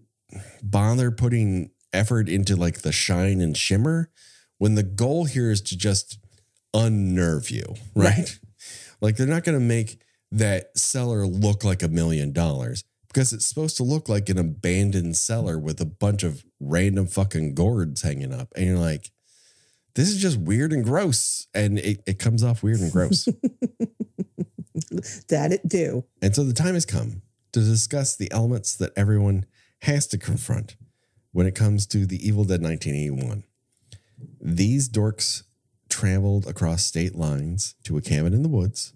[0.62, 4.10] bother putting effort into like the shine and shimmer
[4.58, 6.20] when the goal here is to just
[6.74, 8.18] unnerve you, right?
[8.18, 8.40] Right.
[9.02, 10.00] Like they're not going to make
[10.32, 15.18] that cellar look like a million dollars because it's supposed to look like an abandoned
[15.18, 18.54] cellar with a bunch of random fucking gourds hanging up.
[18.56, 19.12] And you're like,
[19.96, 21.48] this is just weird and gross.
[21.54, 23.28] And it, it comes off weird and gross.
[25.30, 26.06] That it do.
[26.22, 27.22] And so the time has come
[27.54, 29.46] to discuss the elements that everyone
[29.82, 30.76] has to confront
[31.36, 33.44] when it comes to the Evil Dead 1981.
[34.40, 35.44] These dorks
[35.90, 38.94] traveled across state lines to a cabin in the woods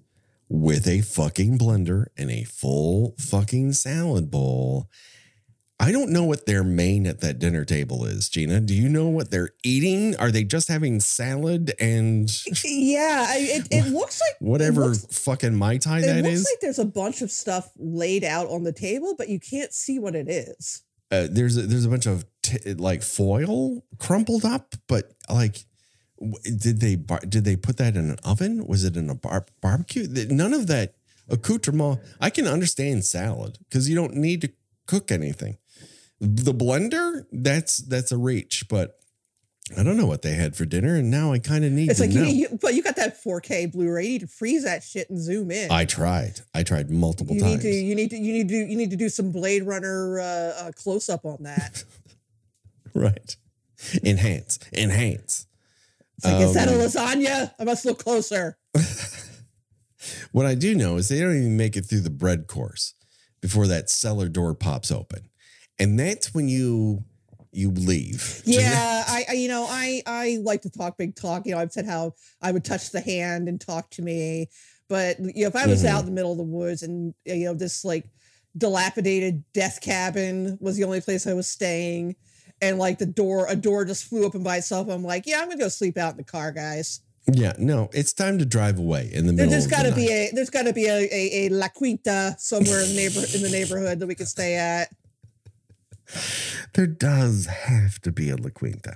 [0.47, 4.87] with a fucking blender and a full fucking salad bowl.
[5.81, 8.61] I don't know what their main at that dinner table is, Gina.
[8.61, 10.15] Do you know what they're eating?
[10.15, 12.31] Are they just having salad and
[12.63, 16.25] Yeah, I, it, it looks like whatever looks, fucking Mai Tai that is.
[16.25, 19.41] it looks like there's a bunch of stuff laid out on the table, but you
[19.41, 20.83] can't see what it is.
[21.11, 25.65] Uh, there's a, there's a bunch of t- like foil crumpled up, but like,
[26.43, 28.65] did they bar- did they put that in an oven?
[28.67, 30.07] Was it in a bar- barbecue?
[30.29, 30.95] None of that
[31.29, 31.99] accoutrement.
[32.19, 34.51] I can understand salad because you don't need to
[34.85, 35.57] cook anything.
[36.19, 38.98] The blender, that's that's a reach, but
[39.77, 41.99] I don't know what they had for dinner, and now I kind of need It's
[41.99, 42.23] to like know.
[42.23, 44.03] you, you, but you got that 4K Blu-ray.
[44.03, 45.71] You need to freeze that shit and zoom in.
[45.71, 46.41] I tried.
[46.53, 47.63] I tried multiple you times.
[47.63, 50.19] need to you need to you need to you need to do some Blade Runner
[50.19, 51.83] uh, uh, close up on that.
[52.95, 53.35] right.
[54.03, 54.59] Enhance.
[54.73, 55.45] Enhance.
[56.17, 57.53] It's like, is that a Um, lasagna?
[57.59, 58.57] I must look closer.
[60.31, 62.93] What I do know is they don't even make it through the bread course
[63.41, 65.29] before that cellar door pops open,
[65.77, 67.03] and that's when you
[67.51, 68.41] you leave.
[68.45, 71.45] Yeah, I, I you know I I like to talk big talk.
[71.45, 74.49] You know, I've said how I would touch the hand and talk to me,
[74.87, 75.87] but you know if I was Mhm.
[75.87, 78.05] out in the middle of the woods and you know this like
[78.57, 82.15] dilapidated death cabin was the only place I was staying,
[82.61, 85.47] and like the door a door just flew open by itself, I'm like, yeah, I'm
[85.49, 87.01] gonna go sleep out in the car, guys.
[87.31, 87.53] Yeah.
[87.59, 89.51] No, it's time to drive away in the middle.
[89.51, 90.29] There's got to the be night.
[90.31, 93.41] a there's got to be a, a a La Quinta somewhere in the neighbor in
[93.43, 94.89] the neighborhood that we can stay at.
[96.73, 98.95] There does have to be a La Quinta.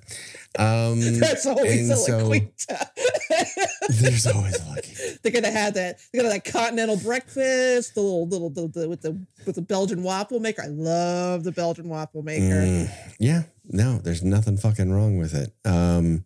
[0.58, 2.90] Um, There's always and a La so- Quinta.
[3.90, 5.20] there's always a La Quinta.
[5.22, 6.00] They're gonna have that.
[6.12, 9.62] They're gonna have that continental breakfast, the little little the, the, with the with the
[9.62, 10.62] Belgian waffle maker.
[10.62, 12.44] I love the Belgian waffle maker.
[12.44, 15.54] Mm, yeah, no, there's nothing fucking wrong with it.
[15.66, 16.26] Um,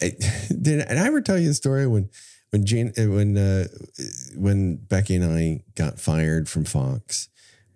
[0.00, 0.10] I,
[0.48, 2.10] did, did I ever tell you a story when
[2.50, 3.66] when Jane uh, when uh,
[4.36, 7.28] when Becky and I got fired from Fox?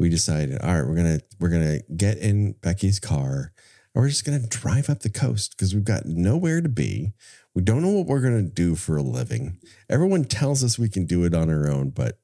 [0.03, 3.53] We decided, all right, we're gonna we're gonna get in Becky's car,
[3.95, 7.13] and we're just gonna drive up the coast because we've got nowhere to be.
[7.55, 9.59] We don't know what we're gonna do for a living.
[9.89, 12.19] Everyone tells us we can do it on our own, but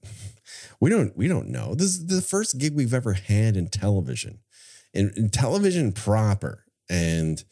[0.80, 1.16] we don't.
[1.16, 1.74] We don't know.
[1.74, 4.40] This is the first gig we've ever had in television
[4.92, 6.64] in, in television proper.
[6.90, 7.42] And,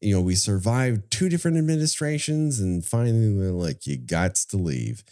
[0.00, 5.04] you know, we survived two different administrations and finally we're like, you got to leave.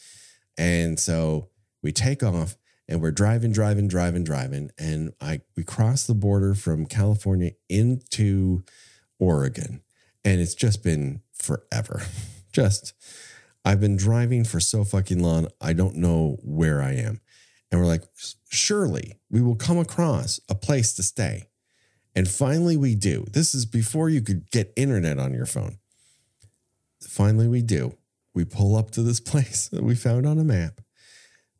[0.56, 1.48] And so
[1.82, 2.56] we take off
[2.92, 4.70] and we're driving, driving, driving, driving.
[4.78, 8.64] And I we cross the border from California into
[9.18, 9.82] Oregon.
[10.24, 12.02] And it's just been forever.
[12.52, 12.92] Just
[13.64, 15.48] I've been driving for so fucking long.
[15.58, 17.22] I don't know where I am.
[17.70, 18.04] And we're like,
[18.50, 21.48] surely we will come across a place to stay.
[22.14, 23.24] And finally, we do.
[23.32, 25.78] This is before you could get internet on your phone.
[27.00, 27.96] Finally, we do.
[28.34, 30.82] We pull up to this place that we found on a map.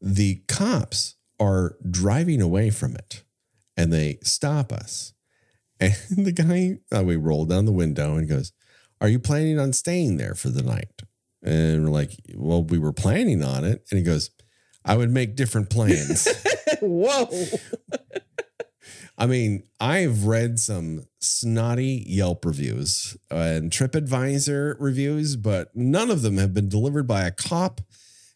[0.02, 3.24] The cops are driving away from it
[3.76, 5.12] and they stop us.
[5.80, 8.52] And the guy, uh, we roll down the window and goes,
[9.00, 11.02] Are you planning on staying there for the night?
[11.42, 13.84] And we're like, Well, we were planning on it.
[13.90, 14.30] And he goes,
[14.84, 16.28] I would make different plans.
[16.80, 17.28] Whoa!
[19.18, 26.38] I mean, I've read some snotty Yelp reviews and TripAdvisor reviews, but none of them
[26.38, 27.80] have been delivered by a cop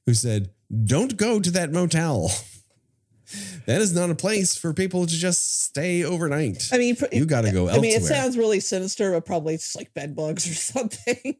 [0.04, 0.50] who said,
[0.84, 2.30] Don't go to that motel.
[3.66, 6.68] That is not a place for people to just stay overnight.
[6.72, 7.80] I mean, you got to go I elsewhere.
[7.82, 11.36] mean, it sounds really sinister, but probably it's like bed bugs or something.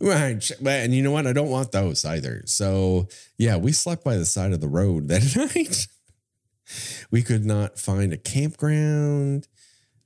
[0.00, 0.50] Right.
[0.66, 1.26] And you know what?
[1.26, 2.42] I don't want those either.
[2.46, 5.86] So, yeah, we slept by the side of the road that night.
[7.10, 9.48] we could not find a campground,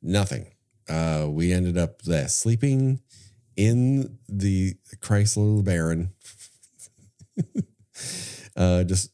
[0.03, 0.53] nothing.
[0.89, 3.01] Uh, we ended up uh, sleeping
[3.57, 6.11] in the Chrysler LeBaron,
[8.57, 9.11] uh, just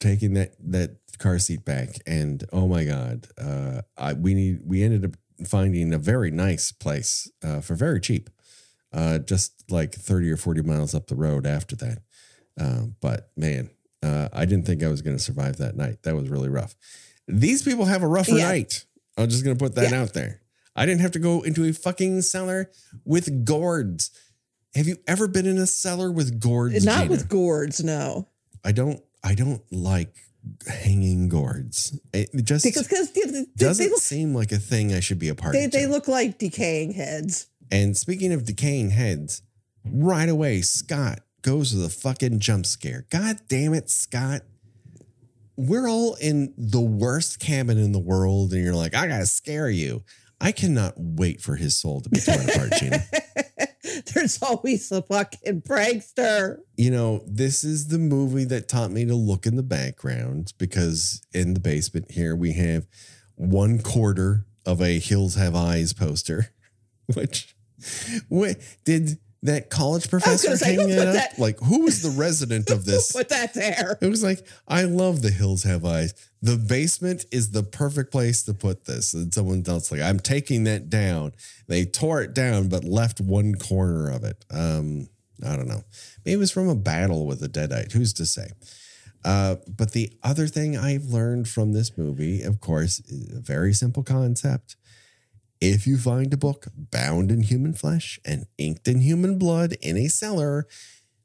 [0.00, 1.96] taking that that car seat back.
[2.06, 6.72] And oh my god, uh, I we need we ended up finding a very nice
[6.72, 8.28] place uh, for very cheap
[8.92, 11.98] uh, just like 30 or 40 miles up the road after that.
[12.60, 13.70] Uh, but man,
[14.02, 16.02] uh, I didn't think I was going to survive that night.
[16.02, 16.74] That was really rough.
[17.28, 18.48] These people have a rougher Yeah.
[18.48, 18.84] night.
[19.16, 20.02] I'm just going to put that Yeah.
[20.02, 20.40] out there.
[20.74, 22.70] I didn't have to go into a fucking cellar
[23.04, 24.10] with gourds.
[24.74, 26.84] Have you ever been in a cellar with gourds?
[26.84, 27.10] Not Gina?
[27.10, 28.28] with gourds, no.
[28.64, 29.00] I don't.
[29.22, 30.14] I don't like
[30.66, 31.98] hanging gourds.
[32.12, 35.28] It just Because because they, doesn't they look seem like a thing I should be
[35.28, 35.72] a part they, of.
[35.72, 37.48] they look like decaying heads.
[37.70, 39.42] And speaking of decaying heads,
[39.84, 43.06] right away, Scott goes with a fucking jump scare.
[43.10, 44.42] God damn it, Scott.
[45.56, 49.68] We're all in the worst cabin in the world, and you're like, I gotta scare
[49.68, 50.02] you.
[50.40, 53.04] I cannot wait for his soul to be torn apart, Gina.
[54.14, 56.58] There's always a fucking prankster.
[56.76, 61.22] You know, this is the movie that taught me to look in the background because
[61.32, 62.86] in the basement here we have
[63.36, 66.52] one quarter of a Hills Have Eyes poster,
[67.14, 67.54] which
[68.28, 71.14] what did that college professor say, hang it up?
[71.14, 73.12] that- Like, who was the resident of this?
[73.12, 73.96] Put that there.
[74.02, 76.12] It was like, I love the hills have eyes.
[76.42, 79.12] The basement is the perfect place to put this.
[79.12, 81.32] And someone else like, I'm taking that down.
[81.68, 84.44] They tore it down, but left one corner of it.
[84.50, 85.08] Um,
[85.46, 85.84] I don't know.
[86.24, 87.92] Maybe it was from a battle with a deadite.
[87.92, 88.48] Who's to say?
[89.24, 93.74] Uh, but the other thing I've learned from this movie, of course, is a very
[93.74, 94.76] simple concept.
[95.60, 99.98] If you find a book bound in human flesh and inked in human blood in
[99.98, 100.66] a cellar,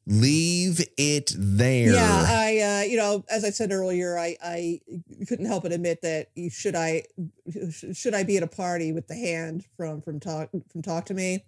[0.08, 1.94] leave it there.
[1.94, 4.80] Yeah, I, uh, you know, as I said earlier, I, I
[5.28, 7.04] couldn't help but admit that you- should I,
[7.94, 11.14] should I be at a party with the hand from from talk from talk to
[11.14, 11.44] me,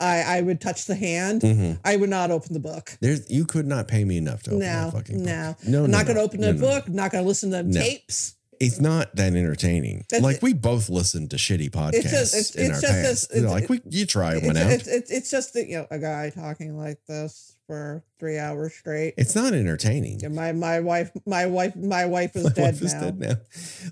[0.00, 1.42] I, I would touch the hand.
[1.42, 1.80] Mhm.
[1.84, 2.96] I would not open the book.
[3.00, 5.54] There's you could not pay me enough to open No, that fucking no.
[5.58, 5.68] book.
[5.68, 6.74] No, I'm no, not going to no, open no, the no, no.
[6.74, 6.88] book.
[6.88, 7.80] Not going to listen to No.
[7.80, 8.34] tapes.
[8.60, 10.04] It's not that entertaining.
[10.10, 10.42] That's like it.
[10.42, 13.28] we both listen to shitty podcasts It's just- it's- in our just past.
[13.28, 14.70] this- You know, it's- like we, you try one out.
[14.70, 18.72] it's, it's, it's just that, you know, a guy talking like this for three hours
[18.74, 19.14] straight.
[19.18, 20.20] It's not entertaining.
[20.20, 23.00] Yeah, my my wife my wife my wife is My dead wife is now.
[23.02, 23.34] dead now.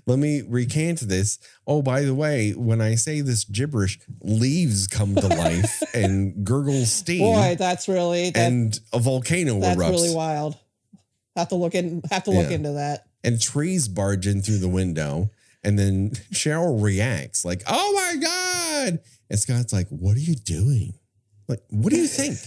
[0.07, 1.37] Let me recant this.
[1.67, 6.85] Oh, by the way, when I say this gibberish, leaves come to life and gurgle
[6.85, 10.57] steam, Boy, that's really that, and a volcano that's erupts, really wild.
[11.35, 12.55] Have to look in have to look Yeah.
[12.55, 13.05] into that.
[13.23, 15.31] And trees barge in through the window,
[15.63, 18.99] and then Cheryl reacts like, "Oh my god!"
[19.29, 20.93] And Scott's like, "What are you doing?
[21.47, 22.37] Like, what do you think?"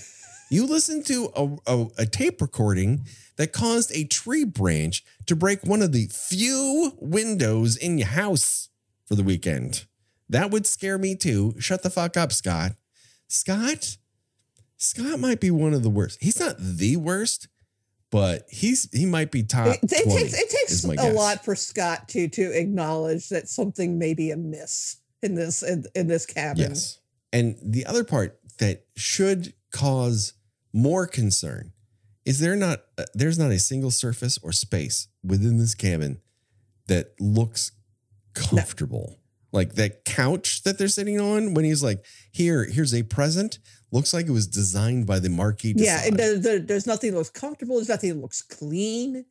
[0.53, 3.07] You listened to a, a, a tape recording
[3.37, 8.69] that caused a tree branch to break one of the few windows in your house
[9.07, 9.87] for the weekend.
[10.29, 11.55] That would scare me too.
[11.61, 12.73] Shut the fuck up, Scott.
[13.29, 13.97] Scott,
[14.77, 16.19] Scott might be one of the worst.
[16.21, 17.47] He's not the worst,
[18.11, 19.69] but he's he might be top.
[19.69, 21.15] It, it 20 takes it takes a guess.
[21.15, 26.09] lot for Scott to to acknowledge that something may be amiss in this in, in
[26.09, 26.71] this cabin.
[26.71, 26.99] Yes.
[27.33, 30.35] And the other part that should cause
[30.73, 31.73] more concern
[32.25, 36.21] is there not uh, there's not a single surface or space within this cabin
[36.89, 37.73] that looks
[38.35, 39.20] comfortable.
[39.53, 43.59] Like that couch that they're sitting on when he's like, "Here, here's a present."
[43.93, 47.17] Looks like it was designed by the Marquis de Yeah, there, there- there's nothing that
[47.19, 47.77] looks comfortable.
[47.77, 49.25] There's nothing that looks clean.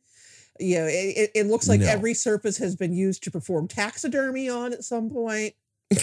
[0.58, 1.86] You know, it, it, looks like No.
[1.86, 5.54] every surface has been used to perform taxidermy on at some point.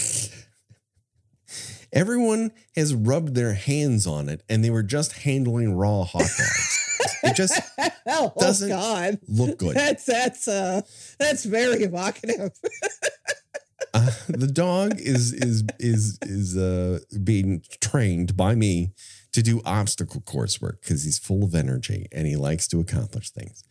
[1.92, 6.98] Everyone has rubbed their hands on it and they were just handling raw hot dogs.
[7.22, 7.58] it just
[8.06, 9.74] oh Doesn't- God, looked good.
[9.76, 10.82] that's that's uh
[11.18, 12.50] that's very evocative.
[14.28, 18.92] The dog is is is is uh being trained by me
[19.32, 23.64] to do obstacle coursework because he's full of energy and he likes to accomplish things.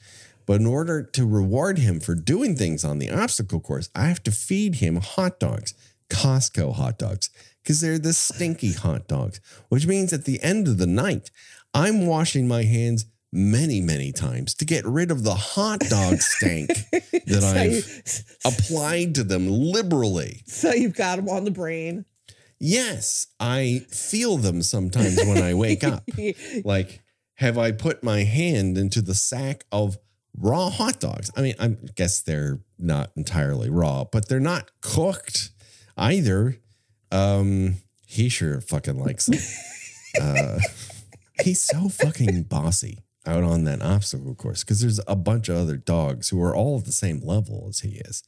[0.45, 4.23] But in order to reward him for doing things on the obstacle course, I have
[4.23, 5.73] to feed him hot dogs,
[6.09, 7.29] Costco hot dogs,
[7.61, 9.41] because they're the stinky hot dogs.
[9.67, 11.31] Which means at the end of the night,
[11.73, 16.67] I'm washing my hands many, many times to get rid of the hot dog stank
[16.91, 20.43] that so, I've you, applied to them liberally.
[20.45, 22.05] so you've got them on the brain.
[22.59, 26.03] Yes, I feel them sometimes when I wake up.
[26.65, 27.01] Like,
[27.35, 29.97] have I put my hand into the sack of
[30.35, 31.29] raw hot dogs?
[31.37, 35.51] I mean, I guess they're not entirely raw, but they're not cooked
[35.95, 36.57] either.
[37.11, 37.75] Um,
[38.07, 39.39] he sure fucking likes them.
[40.19, 40.59] Uh,
[41.43, 45.77] he's so fucking bossy out on that obstacle course because there's a bunch of other
[45.77, 48.23] dogs who are all at the same level as he is.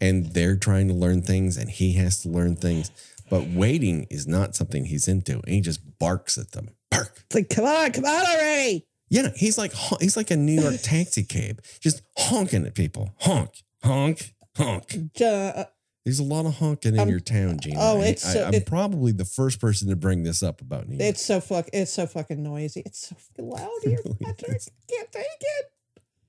[0.00, 2.90] And they're trying to learn things and he has to learn things.
[3.30, 5.34] But waiting is not something he's into.
[5.34, 6.70] And he just barks at them.
[6.90, 7.22] Bark.
[7.26, 8.86] It's like, come on, come on already.
[9.08, 13.14] Yeah, he's like he's like a New York taxi cab, just honking at people.
[13.20, 14.96] Honk, honk, honk.
[15.20, 15.64] Uh,
[16.04, 17.76] There's a lot of honking in Um, your town, Gina.
[17.78, 20.60] oh, I- it's so- I, am it- probably the first person to bring this up
[20.60, 21.10] about New York.
[21.10, 21.68] it's so fuck.
[21.72, 22.82] It's so fucking noisy.
[22.84, 24.00] It's so fucking loud here.
[24.04, 24.68] really is.
[24.90, 25.72] Can't take it.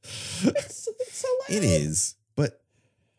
[0.04, 1.58] It's, it's so loud.
[1.58, 2.62] It is, but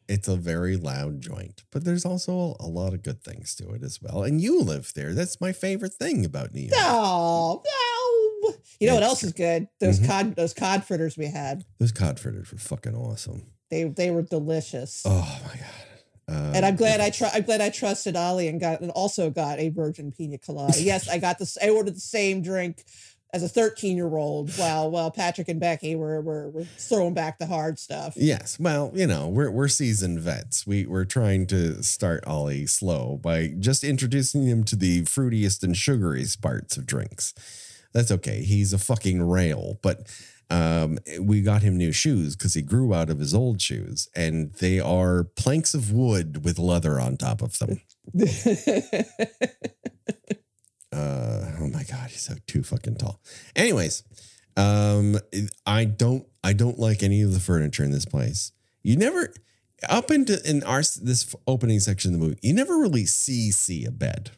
[0.06, 1.64] it's a very loud joint.
[1.72, 4.22] But there's also a lot of good things to it as well.
[4.22, 5.12] And you live there.
[5.14, 6.72] That's my favorite thing about New York.
[6.76, 8.54] No, no.
[8.78, 9.68] You know what else is good?
[9.80, 10.06] Those Mhm.
[10.06, 11.64] cod, those cod fritters we had.
[11.78, 13.46] Those cod fritters were fucking awesome.
[13.70, 15.02] They they were delicious.
[15.06, 15.83] Oh my god.
[16.28, 19.30] Uh, and I'm glad I tr- I'm glad I trusted Ollie and got and also
[19.30, 20.80] got a virgin pina colada.
[20.80, 21.58] yes, I got this.
[21.62, 22.84] I ordered the same drink
[23.34, 24.50] as a 13 year old.
[24.56, 28.14] While while Patrick and Becky were were, were throwing back the hard stuff.
[28.16, 28.58] Yes.
[28.58, 30.66] Well, you know, we're we're seasoned vets.
[30.66, 35.74] We we're trying to start Ollie slow by just introducing him to the fruitiest and
[35.74, 37.34] sugariest parts of drinks.
[37.92, 38.42] That's okay.
[38.42, 40.08] He's a fucking rail, but
[40.50, 44.52] um, we got him new shoes because he grew out of his old shoes, and
[44.54, 47.80] they are planks of wood with leather on top of them.
[50.94, 53.20] Uh, oh my god, he's so too fucking tall.
[53.56, 54.04] Anyways,
[54.56, 55.18] um,
[55.66, 58.52] I don't I don't like any of the furniture in this place.
[58.84, 59.34] You never
[59.88, 63.84] up into in our this opening section of the movie, you never really see see
[63.84, 64.30] a bed.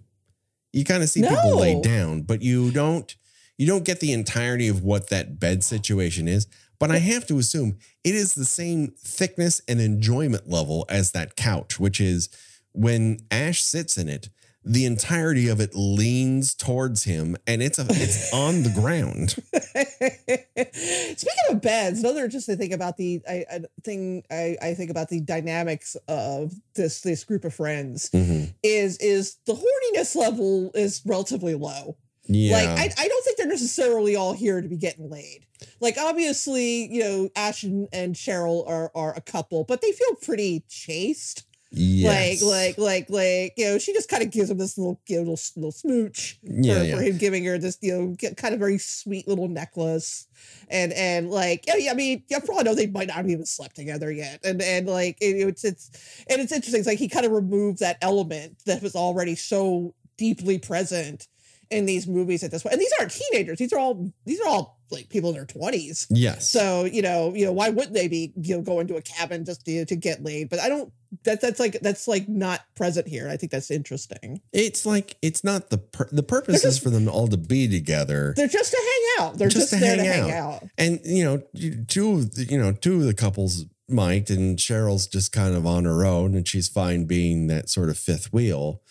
[0.73, 3.15] You kind of see people lay down, but you don't
[3.59, 6.47] you don't get the entirety of what that bed situation is.
[6.79, 11.35] But I have to assume it is the same thickness and enjoyment level as that
[11.37, 12.29] couch, which is
[12.73, 14.29] when Ash sits in it,
[14.63, 19.31] the entirety of it leans towards him and it's a it's on the ground.
[21.17, 25.09] Speaking of beds, another interesting thing about the I, I thing I, I think about
[25.09, 28.53] the dynamics of this this group of friends Mhm.
[28.63, 31.97] is is the horniness level is relatively low.
[32.29, 32.57] Yeah.
[32.57, 35.47] Like I, I don't think they're necessarily all here to be getting laid.
[35.81, 40.15] Like obviously, you know, Ash and, and Cheryl are are a couple, but they feel
[40.17, 41.47] pretty chaste.
[41.71, 42.43] yes.
[42.43, 45.17] Like like like like you know, she just kind of gives him this little you
[45.17, 46.97] know, little, little smooch yeah, for, yeah.
[46.97, 50.27] for him giving her this you know kind of very sweet little necklace
[50.69, 53.47] and and like yeah, yeah I mean all I know they might not have even
[53.47, 55.91] slept together yet and and like it, it's it's
[56.29, 59.95] and it's interesting it's like he kind of removed that element that was already so
[60.17, 61.29] deeply present
[61.71, 64.47] in these movies at this point and these aren't teenagers these are all these are
[64.49, 66.49] all like people in their 20s Yes.
[66.49, 69.45] so you know you know why wouldn't they be you know going to a cabin
[69.45, 70.93] just to, to get laid but I don't
[71.25, 75.43] that that's like that's like not present here I think that's interesting it's like it's
[75.43, 78.33] not the pur- the purpose They're is for them all to be together.
[78.37, 80.55] they're just to hang out they're Just just, to there hang to hang out.
[80.63, 81.43] out And you know,
[81.89, 85.65] two of the, you know, two of the couples might and Cheryl's just kind of
[85.67, 88.83] on her own and she's fine being that sort of fifth wheel.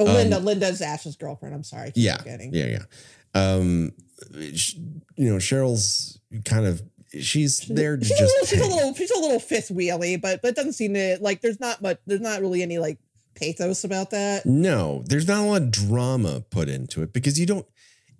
[0.00, 1.54] Oh, Linda, Um, Linda's Ash's girlfriend.
[1.54, 1.92] I'm sorry.
[1.92, 2.16] Keep Yeah.
[2.18, 2.52] forgetting.
[2.54, 2.84] Yeah, yeah.
[3.34, 3.92] Um
[4.34, 6.82] you know, Cheryl's kind of
[7.20, 10.20] she's there to She's a just little, she's a little, she's a little fifth wheelie,
[10.20, 11.40] but but it doesn't seem to like.
[11.40, 11.98] There's not much.
[12.06, 12.98] There's not really any like
[13.34, 14.46] pathos about that.
[14.46, 17.66] No, there's not a lot of drama put into it because you don't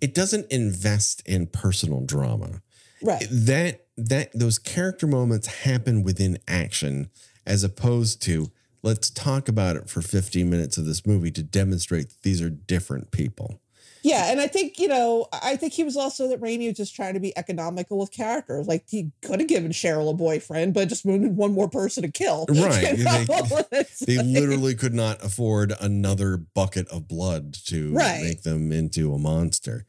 [0.01, 2.61] it doesn't invest in personal drama.
[3.03, 3.25] Right.
[3.31, 7.09] That that those character moments happen within action
[7.45, 8.51] as opposed to
[8.83, 12.49] let's talk about it for 15 minutes of this movie to demonstrate that these are
[12.49, 13.59] different people.
[14.03, 16.95] Yeah, and I think you know, I think he was also that Raimi was just
[16.95, 18.65] trying to be economical with characters.
[18.65, 22.09] Like he could have given Cheryl a boyfriend, but just wanted one more person to
[22.11, 22.47] kill.
[22.49, 22.97] Right.
[22.97, 23.23] You know?
[23.71, 28.23] They- They like- literally could not afford another bucket of blood to Right.
[28.23, 29.85] make them into a monster.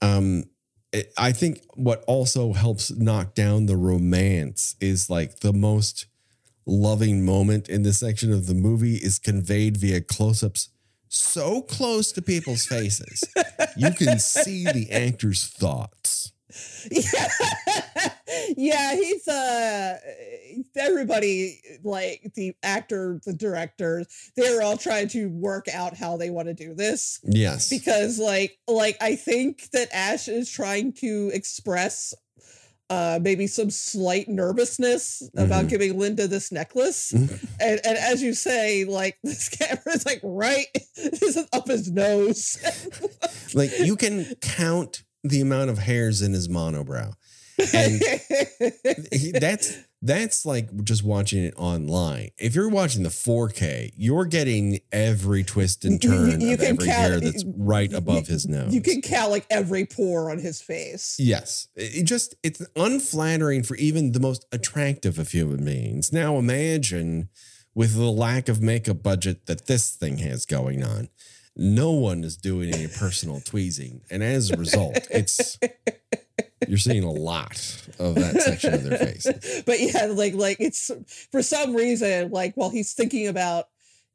[0.00, 0.44] Um,
[0.90, 6.06] it- I think what also helps knock down the romance is like the most
[6.66, 10.70] loving moment in this section of the movie is conveyed via close-ups
[11.08, 13.22] so close to people's faces.
[13.76, 16.32] you can see the actor's thoughts.
[16.90, 17.28] yeah,
[18.56, 19.98] yeah he's uh
[20.76, 24.06] everybody like the actor the directors
[24.36, 27.68] they're all trying to work out how they want to do this Yes.
[27.70, 32.14] because like like i think that ash is trying to express
[32.90, 35.68] uh maybe some slight nervousness about Mhm.
[35.70, 37.46] giving linda this necklace Mhm.
[37.60, 40.66] and and as you say like this camera is like right
[40.96, 42.58] this is up his nose
[43.54, 47.14] like you can count the amount of hairs in his monobrow.
[47.72, 48.02] And
[49.12, 49.72] he- that's
[50.06, 52.28] that's like just watching it online.
[52.38, 56.58] If you're watching the 4K, you're getting every twist and You- you- turn you of
[56.60, 58.74] can every count- hair that's right above his nose.
[58.74, 63.76] you can count like every pore on his face Yes, it just it's unflattering for
[63.76, 66.12] even the most attractive of human beings.
[66.12, 67.30] Now imagine
[67.74, 71.08] with the lack of makeup budget that this thing has going on.
[71.56, 75.56] No one is doing any personal tweezing, and as a result, it's
[76.68, 77.52] you're seeing a lot
[77.98, 79.26] of that section of their face.
[79.66, 80.90] but yeah, like like it's
[81.30, 83.68] for some reason, like while he's thinking about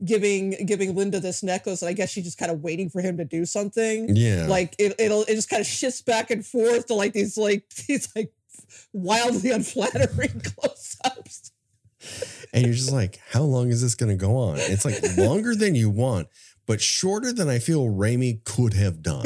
[0.03, 3.17] giving giving Linda this necklace, and I guess she's just kind of waiting for him
[3.17, 4.15] to do something.
[4.15, 7.37] Yeah, Like it, it'll it just kind of shifts back and forth to like these
[7.37, 8.31] like these like
[8.93, 11.51] wildly unflattering close-ups.
[12.53, 14.55] and you're just like, how long is this going to go on?
[14.57, 16.27] It's like longer than you want,
[16.65, 19.25] but shorter than I feel Raimi could have done.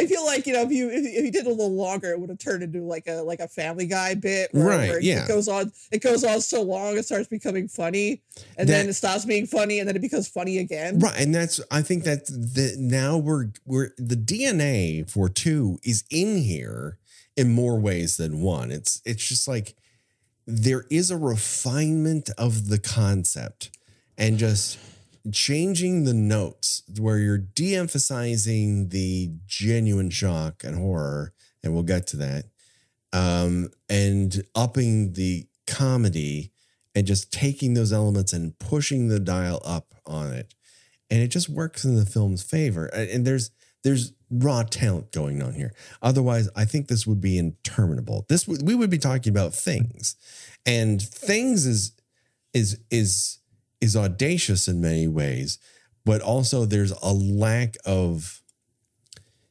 [0.00, 2.30] I feel like you know if you if you did a little longer, it would
[2.30, 5.24] have turned into like a like a Family Guy bit, where, Right, where yeah.
[5.24, 8.22] It goes on, it goes on so long, it starts becoming funny,
[8.56, 10.98] and then it stops being funny, and then it becomes funny again.
[10.98, 16.04] Right, and that's I think that the now we're we're the DNA for two is
[16.10, 16.98] in here
[17.36, 18.70] in more ways than one.
[18.70, 19.76] It's it's just like
[20.46, 23.70] there is a refinement of the concept
[24.16, 24.78] and just
[25.32, 32.16] changing the notes where you're de-emphasizing the genuine shock and horror, and we'll get to
[32.18, 32.44] that.
[33.12, 36.52] Um, and upping the comedy
[36.94, 40.54] and just taking those elements and pushing the dial up on it.
[41.10, 42.86] And it just works in the film's favor.
[42.86, 43.50] And there's
[43.82, 45.72] there's raw talent going on here.
[46.02, 48.26] Otherwise i think this would be interminable.
[48.28, 50.16] This we would be talking about things.
[50.66, 51.92] And things is
[52.52, 53.39] is is
[53.80, 55.58] is audacious in many ways
[56.04, 58.40] but also there's a lack of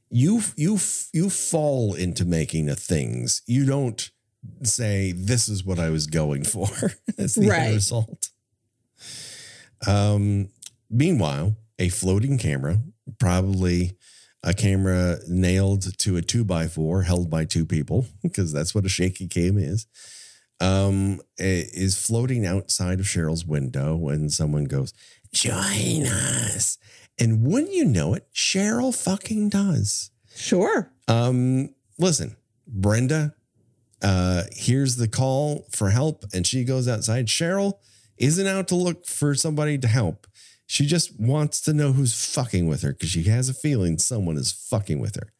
[0.09, 0.80] you you
[1.13, 3.41] you fall into making a things.
[3.45, 4.09] You don't
[4.63, 6.67] say this is what i was going for.
[7.17, 8.30] That's the end result.
[9.88, 10.49] Um,
[10.89, 12.80] meanwhile, a floating camera,
[13.19, 13.97] probably
[14.43, 18.86] a camera nailed to a two by four held by two people, because that's what
[18.86, 19.86] a shaky cam is,
[20.60, 24.93] um, is floating outside of Cheryl's window when someone goes,
[25.32, 26.78] Join us.
[27.20, 30.12] And wouldn't you know it, Cheryl fucking does.
[30.36, 30.91] Sure.
[31.07, 32.36] Um, listen,
[32.68, 33.36] Brenda
[34.01, 37.28] uh hears the call for help and she goes outside.
[37.28, 37.74] Cheryl
[38.18, 40.26] isn't out to look for somebody to help.
[40.66, 44.38] She just wants to know who's fucking with her because she has a feeling someone
[44.38, 45.34] is fucking with her.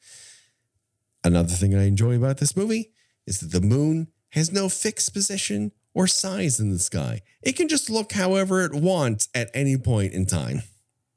[1.24, 2.91] Another thing I enjoy about this movie
[3.28, 7.21] is that the moon has no fixed position or size in the sky.
[7.41, 10.61] It can just look however it wants at any point in time.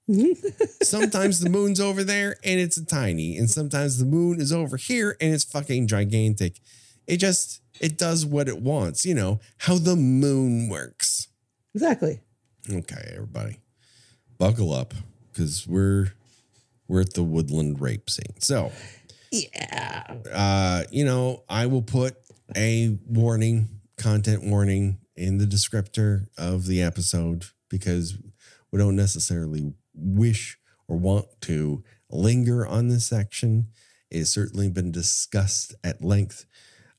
[0.82, 5.16] sometimes the moon's over there and it's tiny, and sometimes the moon is over here
[5.20, 6.58] and it's fucking gigantic.
[7.06, 11.28] It just it does what it wants, you know, how the moon works.
[11.74, 12.20] Exactly.
[12.70, 13.58] Okay, everybody.
[14.38, 14.94] Buckle up
[15.34, 16.12] cuz we're
[16.88, 18.38] we're at the woodland rape scene.
[18.40, 18.72] So,
[19.30, 20.16] Yeah.
[20.30, 22.16] uh, you know, I will put
[22.57, 28.16] a warning, content warning in the descriptor of the episode because
[28.70, 33.68] we don't necessarily wish or want to linger on this section.
[34.11, 36.44] It has certainly been discussed at length.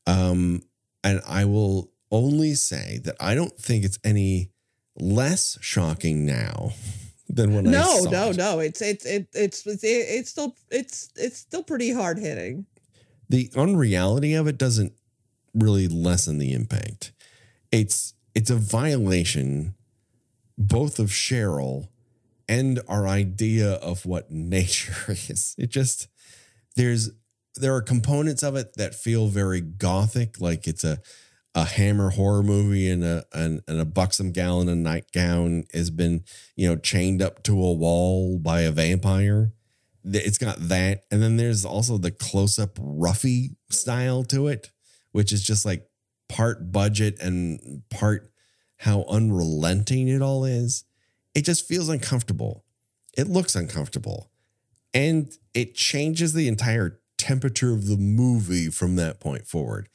[0.08, 0.62] Um,
[1.04, 4.52] and I will only say that I don't think it's any
[4.96, 6.72] less shocking now
[7.30, 8.38] than when I No, saw no, it.
[8.38, 8.60] no.
[8.60, 12.66] It's it's it, it's it's it's still it's it's still pretty hard hitting.
[13.30, 14.94] the unreality of it doesn't
[15.54, 17.12] really lessen the impact.
[17.72, 19.76] It's it's a violation
[20.58, 21.88] both of Cheryl
[22.48, 25.56] and our idea of what nature is.
[25.58, 26.08] It just
[26.76, 27.12] there's
[27.56, 31.00] there are components of it that feel very gothic, like it's a
[31.56, 35.90] a hammer horror movie and a and, and a buxom gal in a nightgown has
[35.90, 36.24] been
[36.56, 39.54] you know chained up to a wall by a vampire
[40.04, 44.72] it's got that and then there's also the close-up roughy style to it
[45.14, 45.90] which is just like
[46.28, 48.32] part budget and part
[48.78, 50.84] how unrelenting it all is
[51.34, 52.64] it just feels uncomfortable.
[53.18, 54.32] It looks uncomfortable.
[54.94, 59.90] And it changes the entire temperature of the movie from that point forward.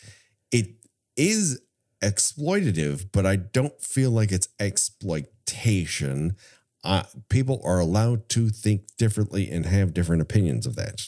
[0.50, 0.68] It
[1.16, 1.60] is
[2.00, 6.36] exploitative but i don't feel like it's exploitation.
[6.84, 11.02] Uh, people are allowed to think differently and have different opinions of that.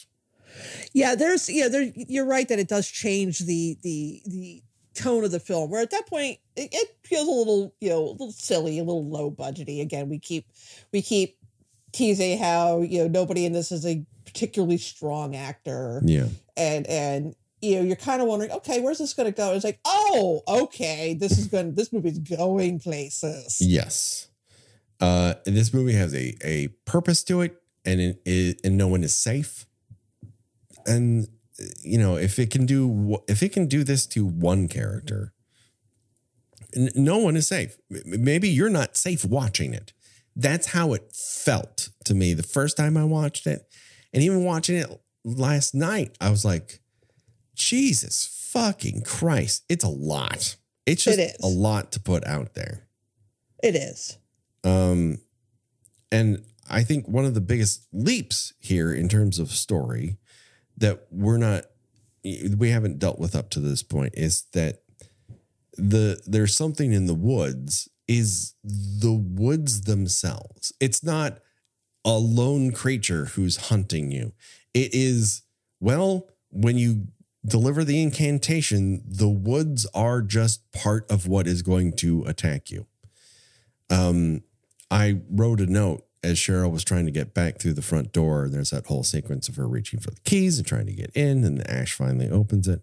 [0.93, 5.31] Yeah, there's yeah, there you're right that it does change the the the tone of
[5.31, 5.69] the film.
[5.69, 8.83] Where at that point it, it feels a little, you know, a little silly, a
[8.83, 9.81] little low budgety.
[9.81, 10.45] Again, we keep
[10.91, 11.37] we keep
[11.91, 16.01] teasing how, you know, nobody in this is a particularly strong actor.
[16.05, 16.27] Yeah.
[16.57, 19.53] And and you know, you're kind of wondering, okay, where's this gonna go?
[19.53, 23.57] It's like, oh, okay, this is going this movie's going places.
[23.61, 24.27] Yes.
[24.99, 28.87] Uh, and this movie has a a purpose to it, and it, it and no
[28.87, 29.65] one is safe.
[30.85, 31.27] And
[31.81, 35.33] you know, if it can do if it can do this to one character,
[36.95, 37.77] no one is safe.
[38.05, 39.93] Maybe you're not safe watching it.
[40.35, 43.67] That's how it felt to me the first time I watched it,
[44.13, 44.89] and even watching it
[45.23, 46.79] last night, I was like,
[47.55, 50.55] Jesus fucking Christ, it's a lot.
[50.85, 52.87] It's just It a lot to put out there.
[53.63, 54.17] It is.
[54.63, 55.19] Um,
[56.11, 60.17] and I think one of the biggest leaps here in terms of story
[60.81, 61.65] that we're not,
[62.23, 64.81] we haven't dealt with up to this point is that
[65.77, 70.73] the there's something in the woods is the woods themselves.
[70.79, 71.39] It's not
[72.03, 74.33] a lone creature who's hunting you.
[74.73, 75.43] It is
[75.79, 77.07] well when you
[77.45, 82.85] deliver the incantation, the woods are just part of what is going to attack you.
[83.89, 84.43] Um,
[84.89, 88.47] I wrote a note as Cheryl was trying to get back through the front door.
[88.47, 91.43] There's that whole sequence of her reaching for the keys and trying to get in,
[91.43, 92.81] and Ash finally opens it.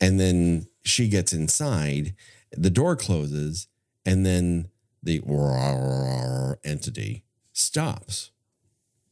[0.00, 2.14] And then she gets inside,
[2.52, 3.68] the door closes,
[4.04, 4.68] and then
[5.02, 5.20] the
[6.64, 8.30] entity stops.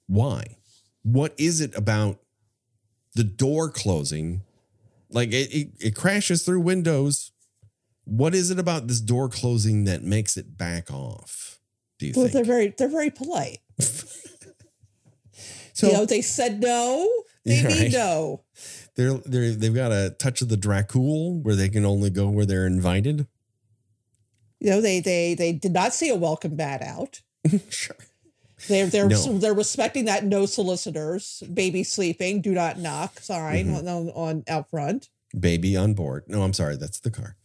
[0.07, 0.57] Why?
[1.03, 2.19] What is it about
[3.15, 4.43] the door closing?
[5.11, 7.33] Like it, it, it crashes through windows.
[8.05, 11.58] What is it about this door closing that makes it back off?
[11.99, 12.33] Do you Well, think?
[12.35, 13.59] they're very they're very polite.
[15.73, 17.09] so you know, they said no,
[17.45, 17.93] they Yeah, mean right.
[17.93, 18.45] no.
[18.97, 22.47] they're they're they've got a touch of the Dracul where they can only go where
[22.47, 23.27] they're invited.
[24.61, 27.21] You know, they they they did not see a welcome mat out.
[27.71, 27.97] sure.
[28.67, 29.39] They're they're No.
[29.39, 33.79] they're respecting that no solicitors, baby sleeping, do not knock sign Mhm.
[33.79, 35.11] on, on on out front.
[35.39, 36.25] Baby on board.
[36.27, 37.37] No, I'm sorry, that's the car.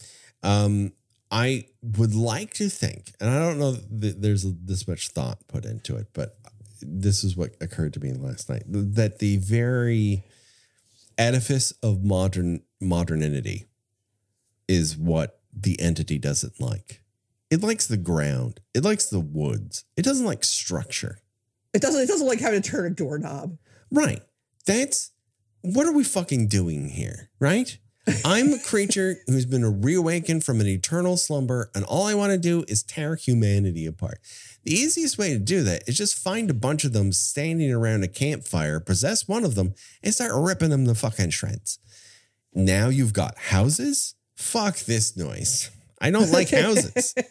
[0.41, 0.93] Um,
[1.33, 5.65] I would like to think, and I don't know that there's this much thought put
[5.65, 6.37] into it, but
[6.79, 10.23] this is what occurred to me last night that the very
[11.17, 13.65] edifice of modern modernity
[14.67, 17.01] is what the entity doesn't like.
[17.49, 18.59] It likes the ground.
[18.75, 19.85] It likes the woods.
[19.97, 21.17] It doesn't like structure.
[21.73, 22.01] It doesn't.
[22.01, 23.57] It doesn't like having to turn a doorknob.
[23.91, 24.21] Right.
[24.67, 25.09] That's
[25.61, 27.31] what are we fucking doing here?
[27.39, 27.79] Right.
[28.25, 32.37] I'm a creature who's been reawakened from an eternal slumber, and all I want to
[32.37, 34.19] do is tear humanity apart.
[34.63, 38.03] The easiest way to do that is just find a bunch of them standing around
[38.03, 39.73] a campfire, possess one of them,
[40.03, 41.79] and start ripping them to fucking shreds.
[42.53, 44.15] Now you've got houses.
[44.35, 45.71] Fuck this noise.
[46.01, 47.13] I don't like houses.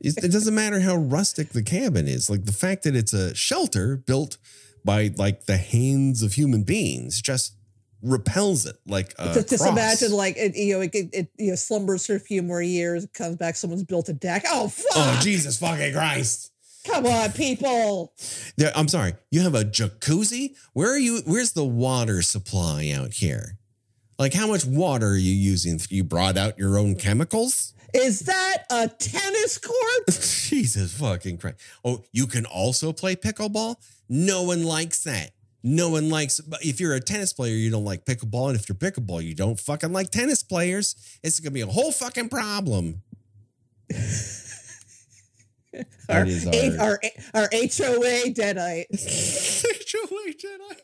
[0.00, 2.28] it doesn't matter how rustic the cabin is.
[2.28, 4.36] Like the fact that it's a shelter built
[4.84, 7.54] by like the hands of human beings just
[8.02, 11.56] repels it like a just, just imagine like it, you know it, it you know
[11.56, 14.44] slumbers for a few more years comes back someone's built a deck.
[14.46, 14.86] Oh, oh fuck!
[14.96, 16.52] Oh jesus fucking christ.
[16.86, 18.12] Come on people!
[18.56, 20.54] Yeah, i'm sorry you have a jacuzzi?
[20.72, 23.58] Where are you where's the water supply out here?
[24.18, 25.80] Like how much water are you using?
[25.88, 27.74] You brought out your own chemicals?
[27.94, 30.06] Is that a tennis court?
[30.08, 31.56] Jesus fucking christ.
[31.84, 33.76] Oh you can also play pickleball?
[34.08, 35.32] No one likes that
[35.68, 38.76] no one likes if you're a tennis player you don't like pickleball and if you're
[38.76, 40.94] pickleball you don't fucking like tennis players
[41.24, 43.02] it's gonna be a whole fucking problem
[46.08, 47.00] our, That is A- our-
[47.34, 48.86] our, our HOA deadite.
[49.92, 50.78] HOA Jedi.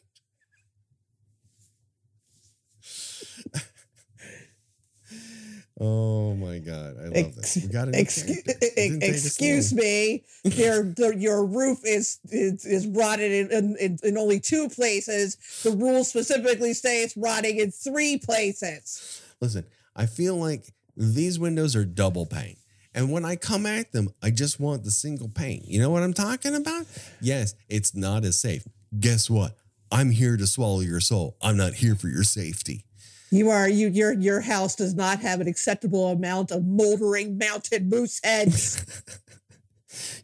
[5.85, 7.59] Oh my god, I love this.
[7.61, 7.97] We got it.
[7.97, 8.45] Excuse,
[8.77, 15.37] excuse me, your your roof is is, is rotted in, in, in only two places.
[15.65, 19.21] The rules specifically say it's rotting in three places.
[19.41, 19.65] Listen,
[19.97, 22.59] I feel like these windows are double pane.
[22.95, 25.63] And when I come at them, I just want the single pane.
[25.65, 26.87] You know what I'm talking about?
[27.21, 28.65] Yes, it's not as safe.
[29.01, 29.57] Guess what?
[29.91, 31.37] I'm here to swallow your soul.
[31.43, 32.85] I'm not here for your safety.
[33.33, 37.91] You are you your your house does not have an acceptable amount of moldering mounted
[37.91, 38.85] moose heads.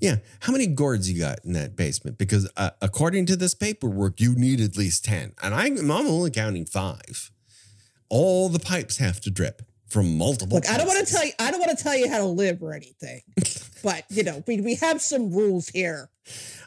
[0.00, 2.16] Yeah, how many gourds you got in that basement?
[2.16, 5.34] Because uh, according to this paperwork, you need at least 10.
[5.42, 7.30] And I'm, I'm only counting five.
[8.08, 11.32] All the pipes have to drip from multiple Look, I don't want to tell you
[11.38, 13.22] I don't want to tell you how to live or anything.
[13.82, 16.10] but you know, we, we have some rules here.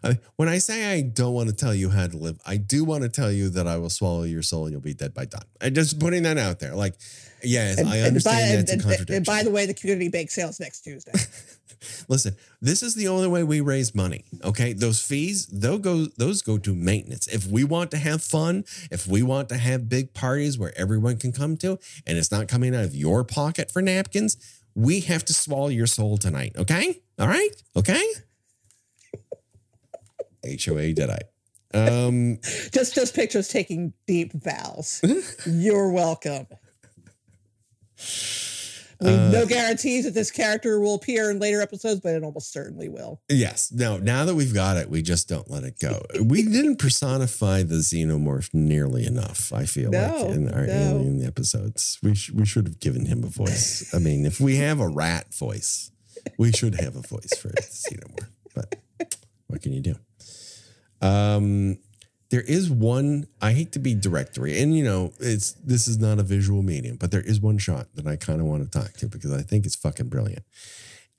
[0.03, 2.83] I, when I say I don't want to tell you how to live, I do
[2.83, 5.25] want to tell you that I will swallow your soul and you'll be dead by
[5.25, 5.43] dawn.
[5.61, 6.73] I'm just putting that out there.
[6.73, 6.95] Like,
[7.43, 9.15] yes, I understand by, that's a and- contradiction.
[9.15, 11.11] and by the way, the community bake sales next Tuesday.
[12.07, 14.23] Listen, this is the only way we raise money.
[14.43, 17.27] Okay, those fees, those go, those go to maintenance.
[17.27, 21.17] If we want to have fun, if we want to have big parties where everyone
[21.17, 24.37] can come to, and it's not coming out of your pocket for napkins,
[24.75, 26.53] we have to swallow your soul tonight.
[26.57, 28.03] Okay, all right, okay.
[30.43, 31.29] HOA deadite?
[31.73, 32.39] Um,
[32.71, 35.01] just just pictures taking deep vows.
[35.45, 36.47] You're welcome.
[39.01, 42.23] I mean, Uh, no guarantees that this character will appear in later episodes, but it
[42.23, 43.21] almost certainly will.
[43.29, 43.71] Yes.
[43.71, 46.03] No, now that we've got it, we just don't let it go.
[46.23, 50.73] We didn't personify the xenomorph nearly enough, I feel No, like, in our no.
[50.99, 51.97] alien episodes.
[52.03, 53.91] We, sh- we should have given him a voice.
[53.93, 55.89] I mean, if we have a rat voice,
[56.37, 58.27] we should have a voice for the xenomorph.
[58.53, 59.15] But
[59.47, 59.95] what can you do?
[61.01, 61.79] Um,
[62.31, 66.17] there is one, I hate to be directory, and you know, it's this is not
[66.17, 68.93] a visual medium, but there is one shot that I kind of want to talk
[68.93, 70.43] to because I think it's fucking brilliant.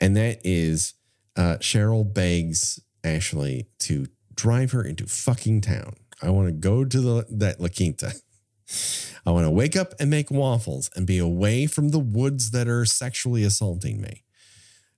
[0.01, 0.95] And that is
[1.37, 5.97] uh, Cheryl begs Ashley to drive her into fucking town.
[6.23, 8.15] I want to go to the that La Quinta.
[9.27, 12.69] I want to wake up and make waffles and be away from the woods that
[12.69, 14.25] are sexually assaulting me.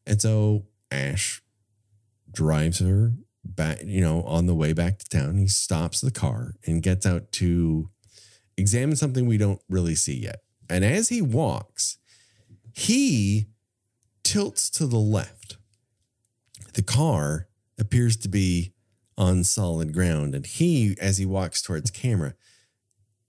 [0.07, 1.43] And so Ash
[2.33, 3.15] drives her
[3.45, 5.37] back, you know, on the way back to town.
[5.37, 7.91] He stops the car and gets out to
[8.57, 10.41] examine something we don't really see yet.
[10.71, 11.99] And as he walks,
[12.73, 13.47] he
[14.23, 15.59] tilts to the left.
[16.75, 18.73] The car appears to be
[19.17, 20.35] on solid ground.
[20.35, 22.35] And he, as he walks towards camera,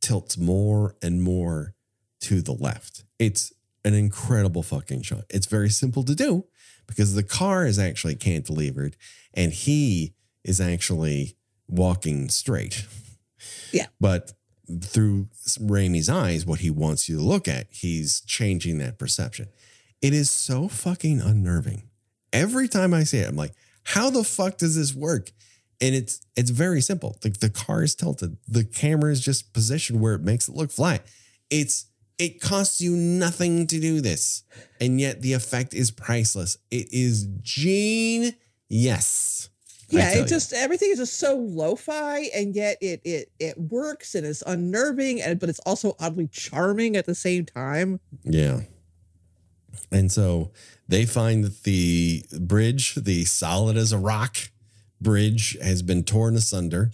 [0.01, 1.76] tilts more and more
[2.22, 3.03] to the left.
[3.20, 3.53] It's
[3.84, 5.26] an incredible fucking shot.
[5.30, 6.45] It's very simple to do
[6.88, 8.93] because the car is actually cantilevered
[9.33, 10.13] and he
[10.43, 11.36] is actually
[11.67, 12.86] walking straight.
[13.71, 13.88] Yeah.
[13.99, 14.33] But
[14.81, 15.27] through
[15.59, 19.47] Raimi's eyes, what he wants you to look at, he's changing that perception.
[20.01, 21.89] It is so fucking unnerving.
[22.33, 25.31] Every time I see it, I'm like, how the fuck does this work?
[25.81, 27.17] And it's it's very simple.
[27.23, 28.38] Like the car is tilted.
[28.47, 31.05] The camera is just positioned where it makes it look flat.
[31.49, 31.86] It's
[32.18, 34.43] It costs you nothing to do this,
[34.80, 36.57] and yet the effect is priceless.
[36.72, 38.36] It is gene.
[38.70, 39.49] Yes.
[39.89, 40.26] Yeah, it you.
[40.26, 45.22] just everything is just so lo-fi, and yet it it it works and it's unnerving,
[45.22, 47.99] and but it's also oddly charming at the same time.
[48.24, 48.61] Yeah.
[49.91, 50.51] And so
[50.88, 54.38] they find that the bridge, the solid as a rock
[54.99, 56.91] bridge, has been torn asunder.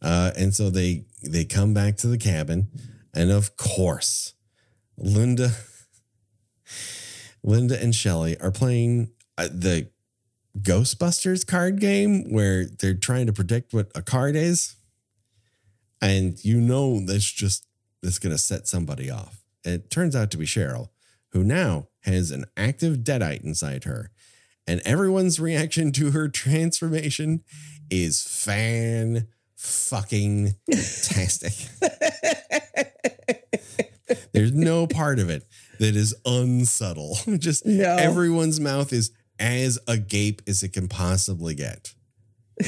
[0.00, 2.68] Uh, and so they they come back to the cabin,
[3.14, 4.34] and of course,
[5.02, 5.50] Linda,
[7.42, 9.88] Linda and Shelly are playing uh, the
[10.60, 14.76] Ghostbusters card game where they're trying to predict what a card is,
[16.00, 17.66] and you know that's just
[18.02, 19.42] that's going to set somebody off.
[19.64, 20.90] It turns out to be Cheryl,
[21.32, 24.10] who now has an active deadite inside her,
[24.66, 27.42] and everyone's reaction to her transformation
[27.90, 29.26] is fan
[29.56, 31.54] fucking tastic.
[34.32, 35.44] There's no part of it
[35.78, 37.16] that is unsubtle.
[37.38, 37.96] Just No.
[37.96, 41.92] everyone's mouth is as agape as it can possibly get.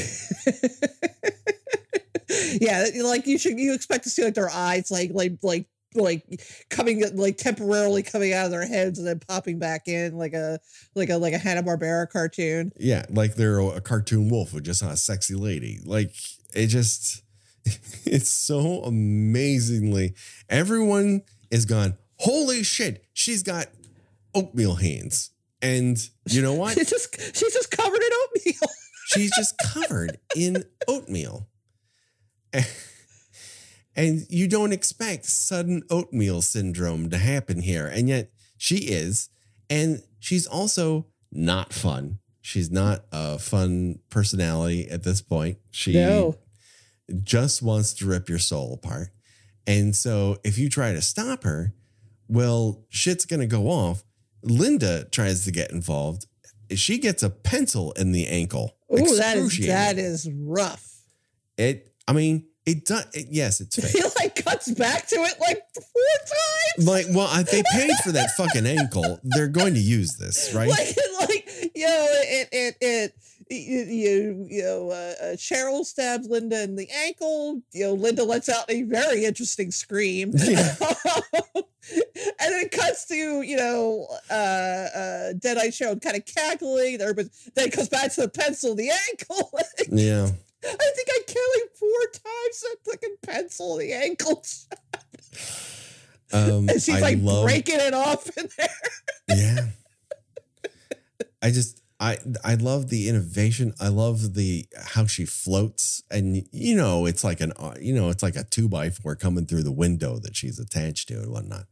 [2.61, 6.25] yeah, like you should you expect to see like their eyes like like like like
[6.71, 10.59] coming like temporarily coming out of their heads and then popping back in like a
[10.95, 12.73] like a like a Hanna Barbera cartoon.
[12.79, 15.79] Yeah, like they're a cartoon wolf with just a sexy lady.
[15.85, 16.13] Like
[16.55, 17.23] it just,
[18.05, 20.15] it's so amazingly.
[20.49, 21.23] Everyone
[21.55, 21.97] is gone.
[22.19, 23.05] Holy shit!
[23.13, 23.67] She's got
[24.35, 25.31] oatmeal hands,
[25.63, 25.97] and
[26.29, 26.75] you know what?
[26.79, 28.69] She's just she's just covered in oatmeal.
[29.07, 31.49] She's just covered in oatmeal.
[33.97, 37.87] And you don't expect sudden oatmeal syndrome to happen here.
[37.87, 39.29] And yet she is.
[39.71, 42.19] And she's also not fun.
[42.41, 45.59] She's not a fun personality at this point.
[45.71, 46.37] She No.
[47.23, 49.11] just wants to rip your soul apart.
[49.67, 51.75] And so if you try to stop her,
[52.29, 54.05] well, shit's going to go off.
[54.43, 56.27] Linda tries to get involved.
[56.71, 58.77] She gets a pencil in the ankle.
[58.93, 60.87] Ooh, that is that is rough.
[61.57, 63.07] It, I mean, it does.
[63.15, 63.93] It, yes, it's fake.
[63.93, 66.89] He like cuts back to it like four times.
[66.89, 70.69] like, well, if they paid for that fucking ankle, they're going to use this, right?
[70.75, 73.15] Like like know it it it.
[73.51, 77.61] You, you, know, uh, uh, Cheryl stabs Linda in the ankle.
[77.73, 80.33] You know, Linda lets out a very interesting scream.
[80.45, 80.75] Yeah.
[81.95, 82.03] and
[82.39, 87.01] then it cuts to, you know, uh, uh, Deadite Cheryl kind of cackling.
[87.01, 89.51] Everybody, then it comes back to the pencil, in the ankle.
[89.91, 90.29] yeah.
[90.65, 92.61] I think I killed him four times.
[92.63, 94.67] That fucking pencil, in the ankles.
[96.33, 98.69] Um, And she's I like love, breaking it off in there.
[99.29, 99.67] yeah.
[101.43, 103.73] I just, I, I love the innovation.
[103.81, 108.11] I love the how she floats, and you know, it's like an, uh, you know,
[108.11, 111.31] it's like a two by four coming through the window that she's attached to and
[111.31, 111.67] whatnot.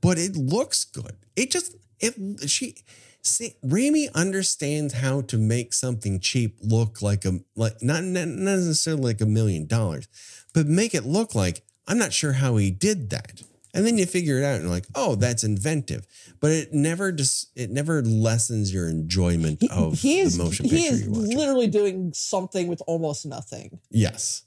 [0.00, 1.16] But it looks good.
[1.36, 2.14] It just, it
[2.48, 2.76] she.
[3.24, 8.58] See, Raimi understands how to make something cheap look like a like not not not
[8.58, 10.08] necessarily like a million dollars,
[10.52, 13.42] but make it look like I'm not sure how he did that.
[13.74, 16.06] And then you figure it out and you're like, oh, that's inventive.
[16.40, 20.76] But it never just it never lessens your enjoyment of he is, the motion picture
[20.76, 23.80] he is you're literally doing something with almost nothing.
[23.90, 24.42] Yes.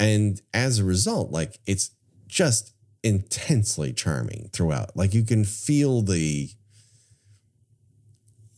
[0.00, 1.90] And as a result, like it's
[2.26, 2.74] just
[3.04, 4.96] intensely charming throughout.
[4.96, 6.48] Like you can feel the,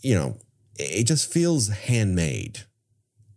[0.01, 0.39] you know,
[0.79, 2.61] it just feels handmade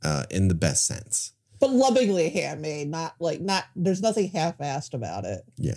[0.03, 1.33] uh, in the best sense.
[1.59, 5.41] But lovingly handmade, not like not there's nothing half-assed about it.
[5.57, 5.73] Yeah.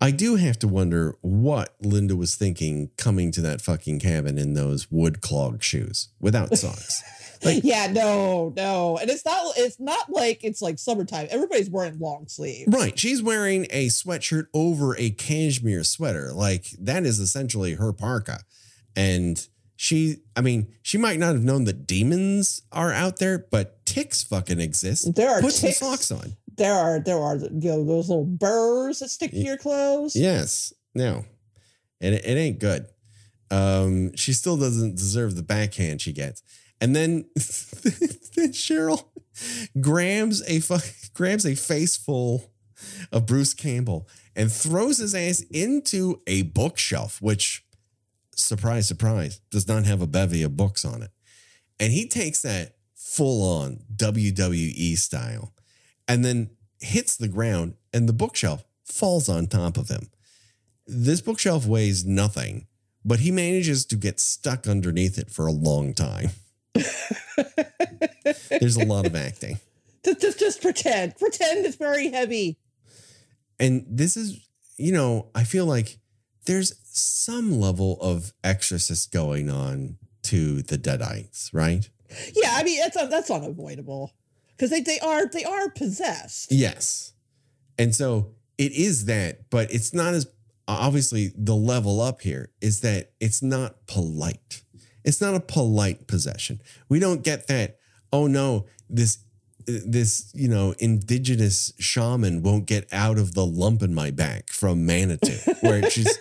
[0.00, 4.54] I do have to wonder what Linda was thinking coming to that fucking cabin in
[4.54, 7.02] those wood clog shoes without socks.
[7.44, 8.96] Like- yeah, no, no.
[8.96, 11.26] And it's not it's not like it's like summertime.
[11.30, 12.72] Everybody's wearing long sleeves.
[12.74, 12.98] Right.
[12.98, 16.32] She's wearing a sweatshirt over a cashmere sweater.
[16.32, 18.40] Like that is essentially her parka.
[18.96, 19.46] And
[19.76, 24.22] she, I mean, she might not have known that demons are out there, but ticks
[24.22, 25.14] fucking exist.
[25.14, 25.76] There are Put ticks.
[25.78, 26.38] some socks on.
[26.56, 30.16] There are there are you know those little burrs that stick to your clothes.
[30.16, 30.72] Yes.
[30.94, 31.24] No.
[32.00, 32.86] And it, it ain't good.
[33.50, 36.42] Um, she still doesn't deserve the backhand she gets.
[36.80, 39.04] And then, then Cheryl
[39.80, 40.60] grabs a
[41.14, 42.50] grabs a face full
[43.12, 47.64] of Bruce Campbell and throws his ass into a bookshelf, which,
[48.34, 51.10] surprise, surprise, does not have a bevy of books on it.
[51.80, 55.54] And he takes that full on WWE style
[56.08, 56.50] and then
[56.80, 60.10] hits the ground, and the bookshelf falls on top of him.
[60.86, 62.66] This bookshelf weighs nothing,
[63.04, 66.30] but he manages to get stuck underneath it for a long time.
[68.60, 69.58] There's a lot of acting.
[70.04, 71.16] Just, just just pretend.
[71.16, 72.58] Pretend it's very heavy.
[73.58, 74.46] And this is
[74.76, 75.98] you know, I feel like
[76.44, 81.88] there's some level of exorcist going on to the Deadites, right?
[82.34, 84.12] Yeah, I mean that's that's unavoidable
[84.56, 86.50] because they they are they are possessed.
[86.50, 87.12] Yes.
[87.78, 90.26] And so it is that, but it's not as
[90.66, 94.62] obviously the level up here is that it's not polite.
[95.04, 96.60] It's not a polite possession.
[96.88, 97.78] We don't get that,
[98.12, 99.18] oh no, this
[99.66, 104.86] this, you know, indigenous shaman won't get out of the lump in my back from
[104.86, 106.18] Manitou, where she's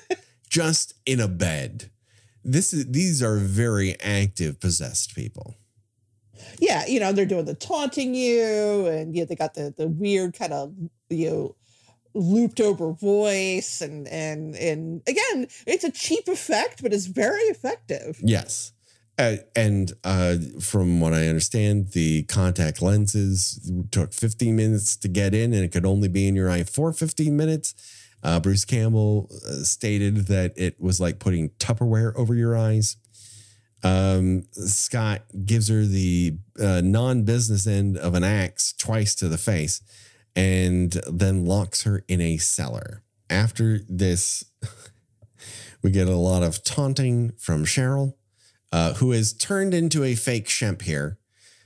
[0.49, 1.91] just in a bed.
[2.43, 5.55] This is these are very active possessed people.
[6.59, 10.37] Yeah, you know they're doing the taunting you, and yeah, they got the the weird
[10.37, 10.73] kind of
[11.09, 11.55] you know
[12.13, 18.19] looped over voice, and and and again, it's a cheap effect, but it's very effective.
[18.21, 18.71] Yes.
[19.17, 25.33] Uh, and uh, from what I understand, the contact lenses took 15 minutes to get
[25.33, 27.75] in, and it could only be in your eye for 15 minutes.
[28.23, 32.97] Uh, Bruce Campbell uh, stated that it was like putting Tupperware over your eyes.
[33.85, 39.37] Um, Scott gives her the uh, non business end of an axe twice to the
[39.37, 39.79] face
[40.35, 43.03] and then locks her in a cellar.
[43.29, 44.43] After this,
[45.83, 48.15] we get a lot of taunting from Cheryl,
[48.71, 51.19] uh, who has turned into a fake Shemp here.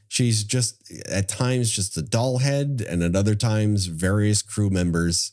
[0.10, 5.32] She's just at times just a doll head, and at other times, various crew members.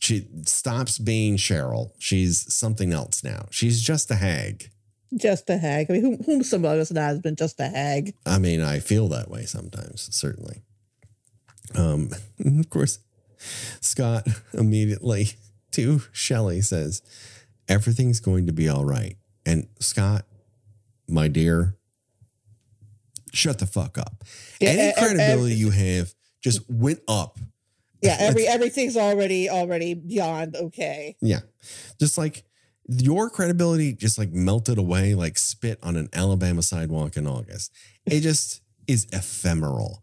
[0.00, 1.92] She stops being Cheryl.
[1.98, 3.46] She's something else now.
[3.50, 4.70] She's just a hag.
[5.16, 5.86] Just a hag.
[5.90, 8.14] I mean, whom, whom some of us has been just a hag.
[8.24, 10.62] I mean, I feel that way sometimes, certainly.
[11.74, 12.10] Um,
[12.44, 13.00] of course,
[13.80, 15.30] Scott immediately
[15.72, 17.02] to Shelley says,
[17.68, 19.16] Everything's going to be all right.
[19.46, 20.26] And Scott,
[21.08, 21.76] my dear,
[23.32, 24.24] shut the fuck up.
[24.60, 27.38] Yeah, Any credibility ev- you have just went up.
[28.02, 31.16] Yeah, every everything's already already beyond okay.
[31.20, 31.40] Yeah.
[32.00, 32.42] Just like
[32.90, 37.72] your credibility just like melted away like spit on an Alabama sidewalk in August.
[38.04, 40.02] It just is ephemeral.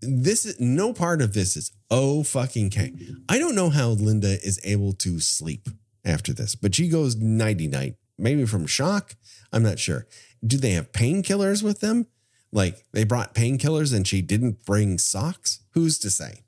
[0.00, 2.92] This is no part of this is oh fucking K.
[3.28, 5.68] I don't know how Linda is able to sleep
[6.04, 7.94] after this, but she goes nighty night.
[8.18, 9.14] Maybe from shock.
[9.52, 10.06] I'm not sure.
[10.44, 12.06] Do they have painkillers with them?
[12.50, 15.60] Like they brought painkillers and she didn't bring socks?
[15.72, 16.42] Who's to say?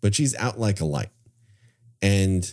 [0.00, 1.10] But she's out like a light.
[2.00, 2.52] And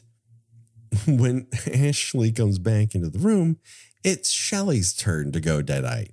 [1.08, 3.58] when Ashley comes back into the room,
[4.04, 6.12] it's Shelley's turn to go deadite.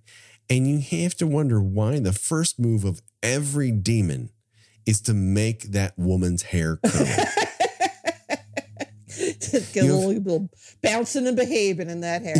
[0.48, 4.30] And you have to wonder why the first move of every demon
[4.86, 7.06] is to make that woman's hair curl.
[9.08, 10.50] Just Get a You- little, little
[10.82, 12.36] bouncing and behaving in that hair.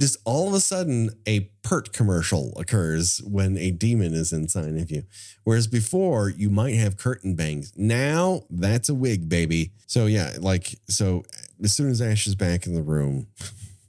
[0.00, 4.90] Just all of a sudden, a pert commercial occurs when a demon is inside of
[4.90, 5.02] you.
[5.44, 7.72] Whereas before, you might have curtain bangs.
[7.76, 9.72] Now, that's a wig, baby.
[9.86, 11.22] So, yeah, like, so
[11.62, 13.26] as soon as Ash is back in the room,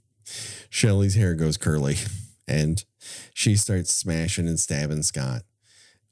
[0.70, 1.96] Shelly's hair goes curly
[2.48, 2.84] and
[3.32, 5.42] she starts smashing and stabbing Scott.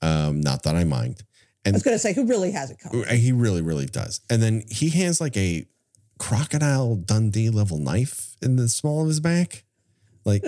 [0.00, 1.24] Um, not that I mind.
[1.64, 3.06] And I was gonna say, who really has it coming?
[3.08, 4.22] He really, really does.
[4.30, 5.66] And then he has like a
[6.18, 9.64] crocodile Dundee level knife in the small of his back.
[10.24, 10.44] Like,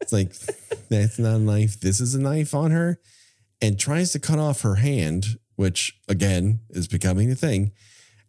[0.00, 0.32] it's like,
[0.88, 1.80] that's not a knife.
[1.80, 3.00] This is a knife on her.
[3.60, 7.72] And tries to cut off her hand, which again is becoming a thing.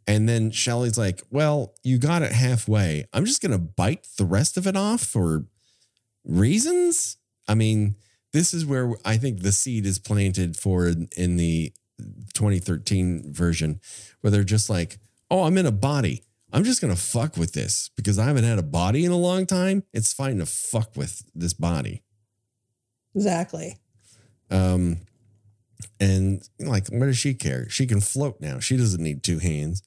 [0.08, 3.06] And then Shelly's like, Well, you got it halfway.
[3.14, 5.46] I'm just to bite the rest of it off for
[6.26, 7.18] reasons.
[7.48, 7.96] I mean,
[8.34, 11.74] this is where I think the seed is planted for in the
[12.34, 13.80] 2013 version,
[14.22, 14.98] where they're just like,
[15.30, 16.24] oh, I'm in a body.
[16.52, 19.18] I'm just going to fuck with this because I haven't had a body in a
[19.18, 19.84] long time.
[19.94, 22.04] It's fine to fuck with this body.
[23.16, 23.78] Exactly.
[24.50, 24.98] Um,
[26.00, 27.70] and like, what does she care?
[27.70, 28.60] She can float now.
[28.60, 29.84] She doesn't need two hands.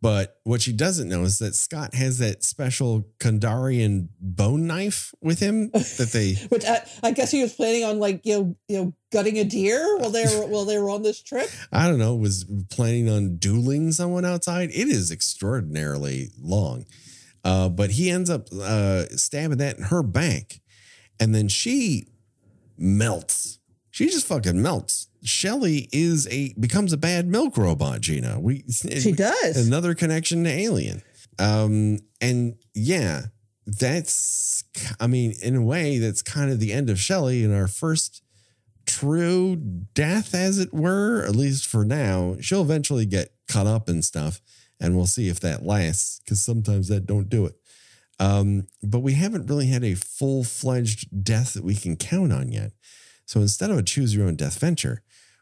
[0.00, 5.40] But what she doesn't know is that Scott has that special Kandarian bone knife with
[5.40, 8.78] him that they Which I, I guess he was planning on like you know you
[8.78, 11.50] know gutting a deer while they were while they were on this trip.
[11.72, 14.70] I don't know, was planning on dueling someone outside.
[14.70, 16.86] It is extraordinarily long.
[17.44, 20.60] Uh, but he ends up uh, stabbing that in her back.
[21.20, 22.08] And then she
[22.76, 23.58] melts.
[23.90, 25.07] She just fucking melts.
[25.22, 28.38] Shelly is a becomes a bad milk robot, Gina.
[28.40, 29.66] We She does.
[29.66, 31.02] another connection to Alien.
[31.38, 33.26] Um, and yeah,
[33.66, 34.64] that's
[34.98, 38.22] I mean, in a way, that's kind of the end of Shelly in our first
[38.86, 39.56] true
[39.94, 42.36] death, as it were, at least for now.
[42.40, 44.40] She'll eventually get caught up and stuff,
[44.80, 47.54] and we'll see if that lasts, because sometimes that don't do it.
[48.18, 52.72] Um, but we haven't really had a full-fledged death that we can count on yet.
[53.26, 54.98] So instead of a choose your own Deathventure,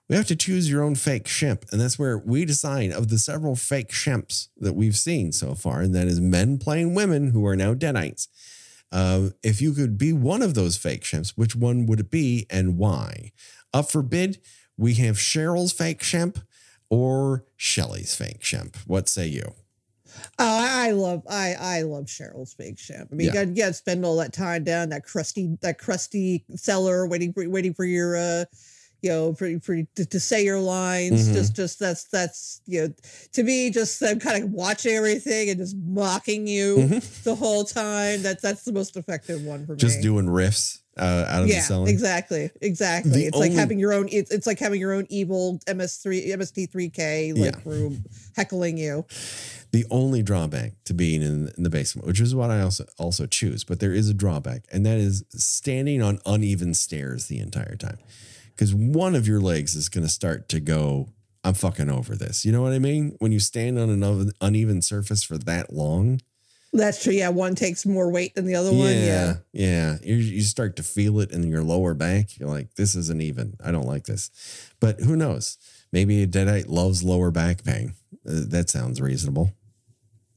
[0.08, 1.70] We have to choose your own fake Shemp.
[1.72, 5.80] And that's where we decide of the several fake Shemps that we've seen so far.
[5.80, 8.28] And that is men playing women who are now deadites.
[8.92, 12.46] Uh, if you could be one of those fake Shemps, which one would it be
[12.48, 13.32] and why?
[13.74, 14.38] Up for bid,
[14.76, 16.42] we have Cheryl's fake Shemp
[16.88, 18.76] or Shelley's fake Shemp.
[18.86, 19.54] What say you?
[20.38, 23.06] Oh, I, love I I love Cheryl's Big Ship.
[23.10, 23.42] I mean, Yeah.
[23.42, 27.32] you you got to spend all that time down that crusty that crusty cellar waiting
[27.34, 28.44] for waiting for your uh
[29.02, 31.28] you know for for to, to say your lines.
[31.28, 31.34] Mhm.
[31.34, 32.94] Just just that's that's you know
[33.32, 37.22] to me just them kind of watching everything and just mocking you Mhm.
[37.24, 38.22] the whole time.
[38.22, 39.96] That's that's the most effective one for Just me.
[39.96, 41.88] Just doing riffs uh, out of yeah, the cellar.
[41.88, 43.10] exactly, exactly.
[43.12, 44.08] The it's only- like having your own.
[44.10, 47.60] It's, it's like having your own evil MS3, MST3K like Yeah.
[47.64, 48.04] room
[48.34, 49.04] heckling you.
[49.72, 53.26] the only drawback to being in, in the basement, which is what I also also
[53.26, 57.76] choose, but there is a drawback, and that is standing on uneven stairs the entire
[57.76, 57.98] time.
[58.56, 61.10] Because one of your legs is going to start to go,
[61.44, 62.44] I'm fucking over this.
[62.46, 63.14] You know what I mean?
[63.18, 66.20] When you stand on an uneven surface for that long,
[66.72, 67.12] That's true.
[67.12, 68.92] Yeah, one takes more weight than the other one.
[68.92, 69.34] Yeah.
[69.52, 69.96] yeah.
[70.02, 72.38] You, you start to feel it in your lower back.
[72.38, 73.56] You're like, this isn't even.
[73.64, 74.30] I don't like this.
[74.80, 75.58] But who knows?
[75.92, 77.94] Maybe a deadite loves lower back pain.
[78.28, 79.52] Uh, that sounds reasonable.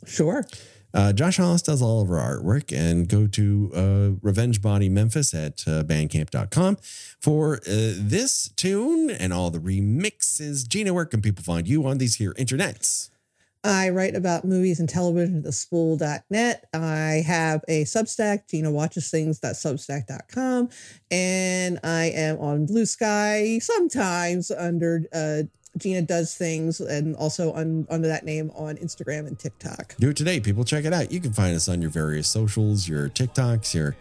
[0.06, 0.46] Sure.
[0.94, 5.34] Uh, Josh Hollis does all of our artwork and go to uh, Revenge Body Memphis
[5.34, 6.78] at uh, bandcamp.com
[7.20, 10.68] for uh, this tune and all the remixes.
[10.68, 13.10] Gina, where can people find you on these here internets?
[13.64, 16.66] I write about movies and television at thespool.net.
[16.74, 20.70] I have a Substack, Gina watches things.substack.com.
[21.12, 25.44] And I am on Blue Sky sometimes under uh,
[25.80, 29.96] Gina Does Things and also un, under that name on Instagram and TikTok.
[30.00, 30.64] Do it today, people.
[30.64, 31.12] Check it out.
[31.12, 33.96] You can find us on your various socials, your TikToks, your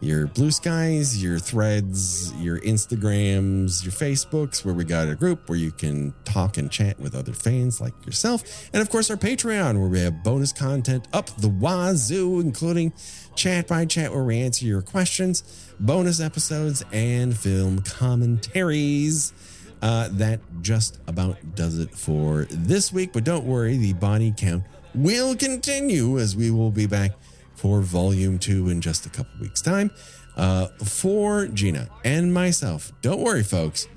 [0.00, 5.58] your blue skies, your threads, your Instagrams, your Facebooks, where we got a group where
[5.58, 8.70] you can talk and chat with other fans like yourself.
[8.72, 12.94] And of course, our Patreon, where we have bonus content up the wazoo, including
[13.34, 15.42] chat by chat, where we answer your questions,
[15.78, 19.34] bonus episodes, and film commentaries.
[19.82, 23.12] Uh, that just about does it for this week.
[23.12, 27.12] But don't worry, the body count will continue as we will be back
[27.54, 29.90] for volume two in just a couple weeks' time.
[30.36, 33.88] Uh, for Gina and myself, don't worry, folks.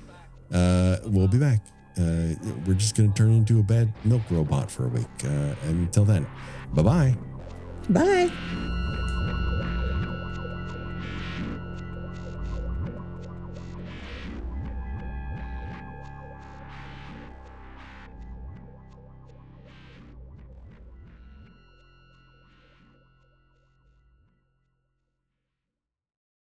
[0.52, 1.60] Uh, we'll be back.
[1.98, 2.34] Uh,
[2.66, 5.06] we're just going to turn into a bad milk robot for a week.
[5.24, 6.26] Uh, until then,
[6.72, 7.16] bye bye.
[7.88, 8.83] Bye.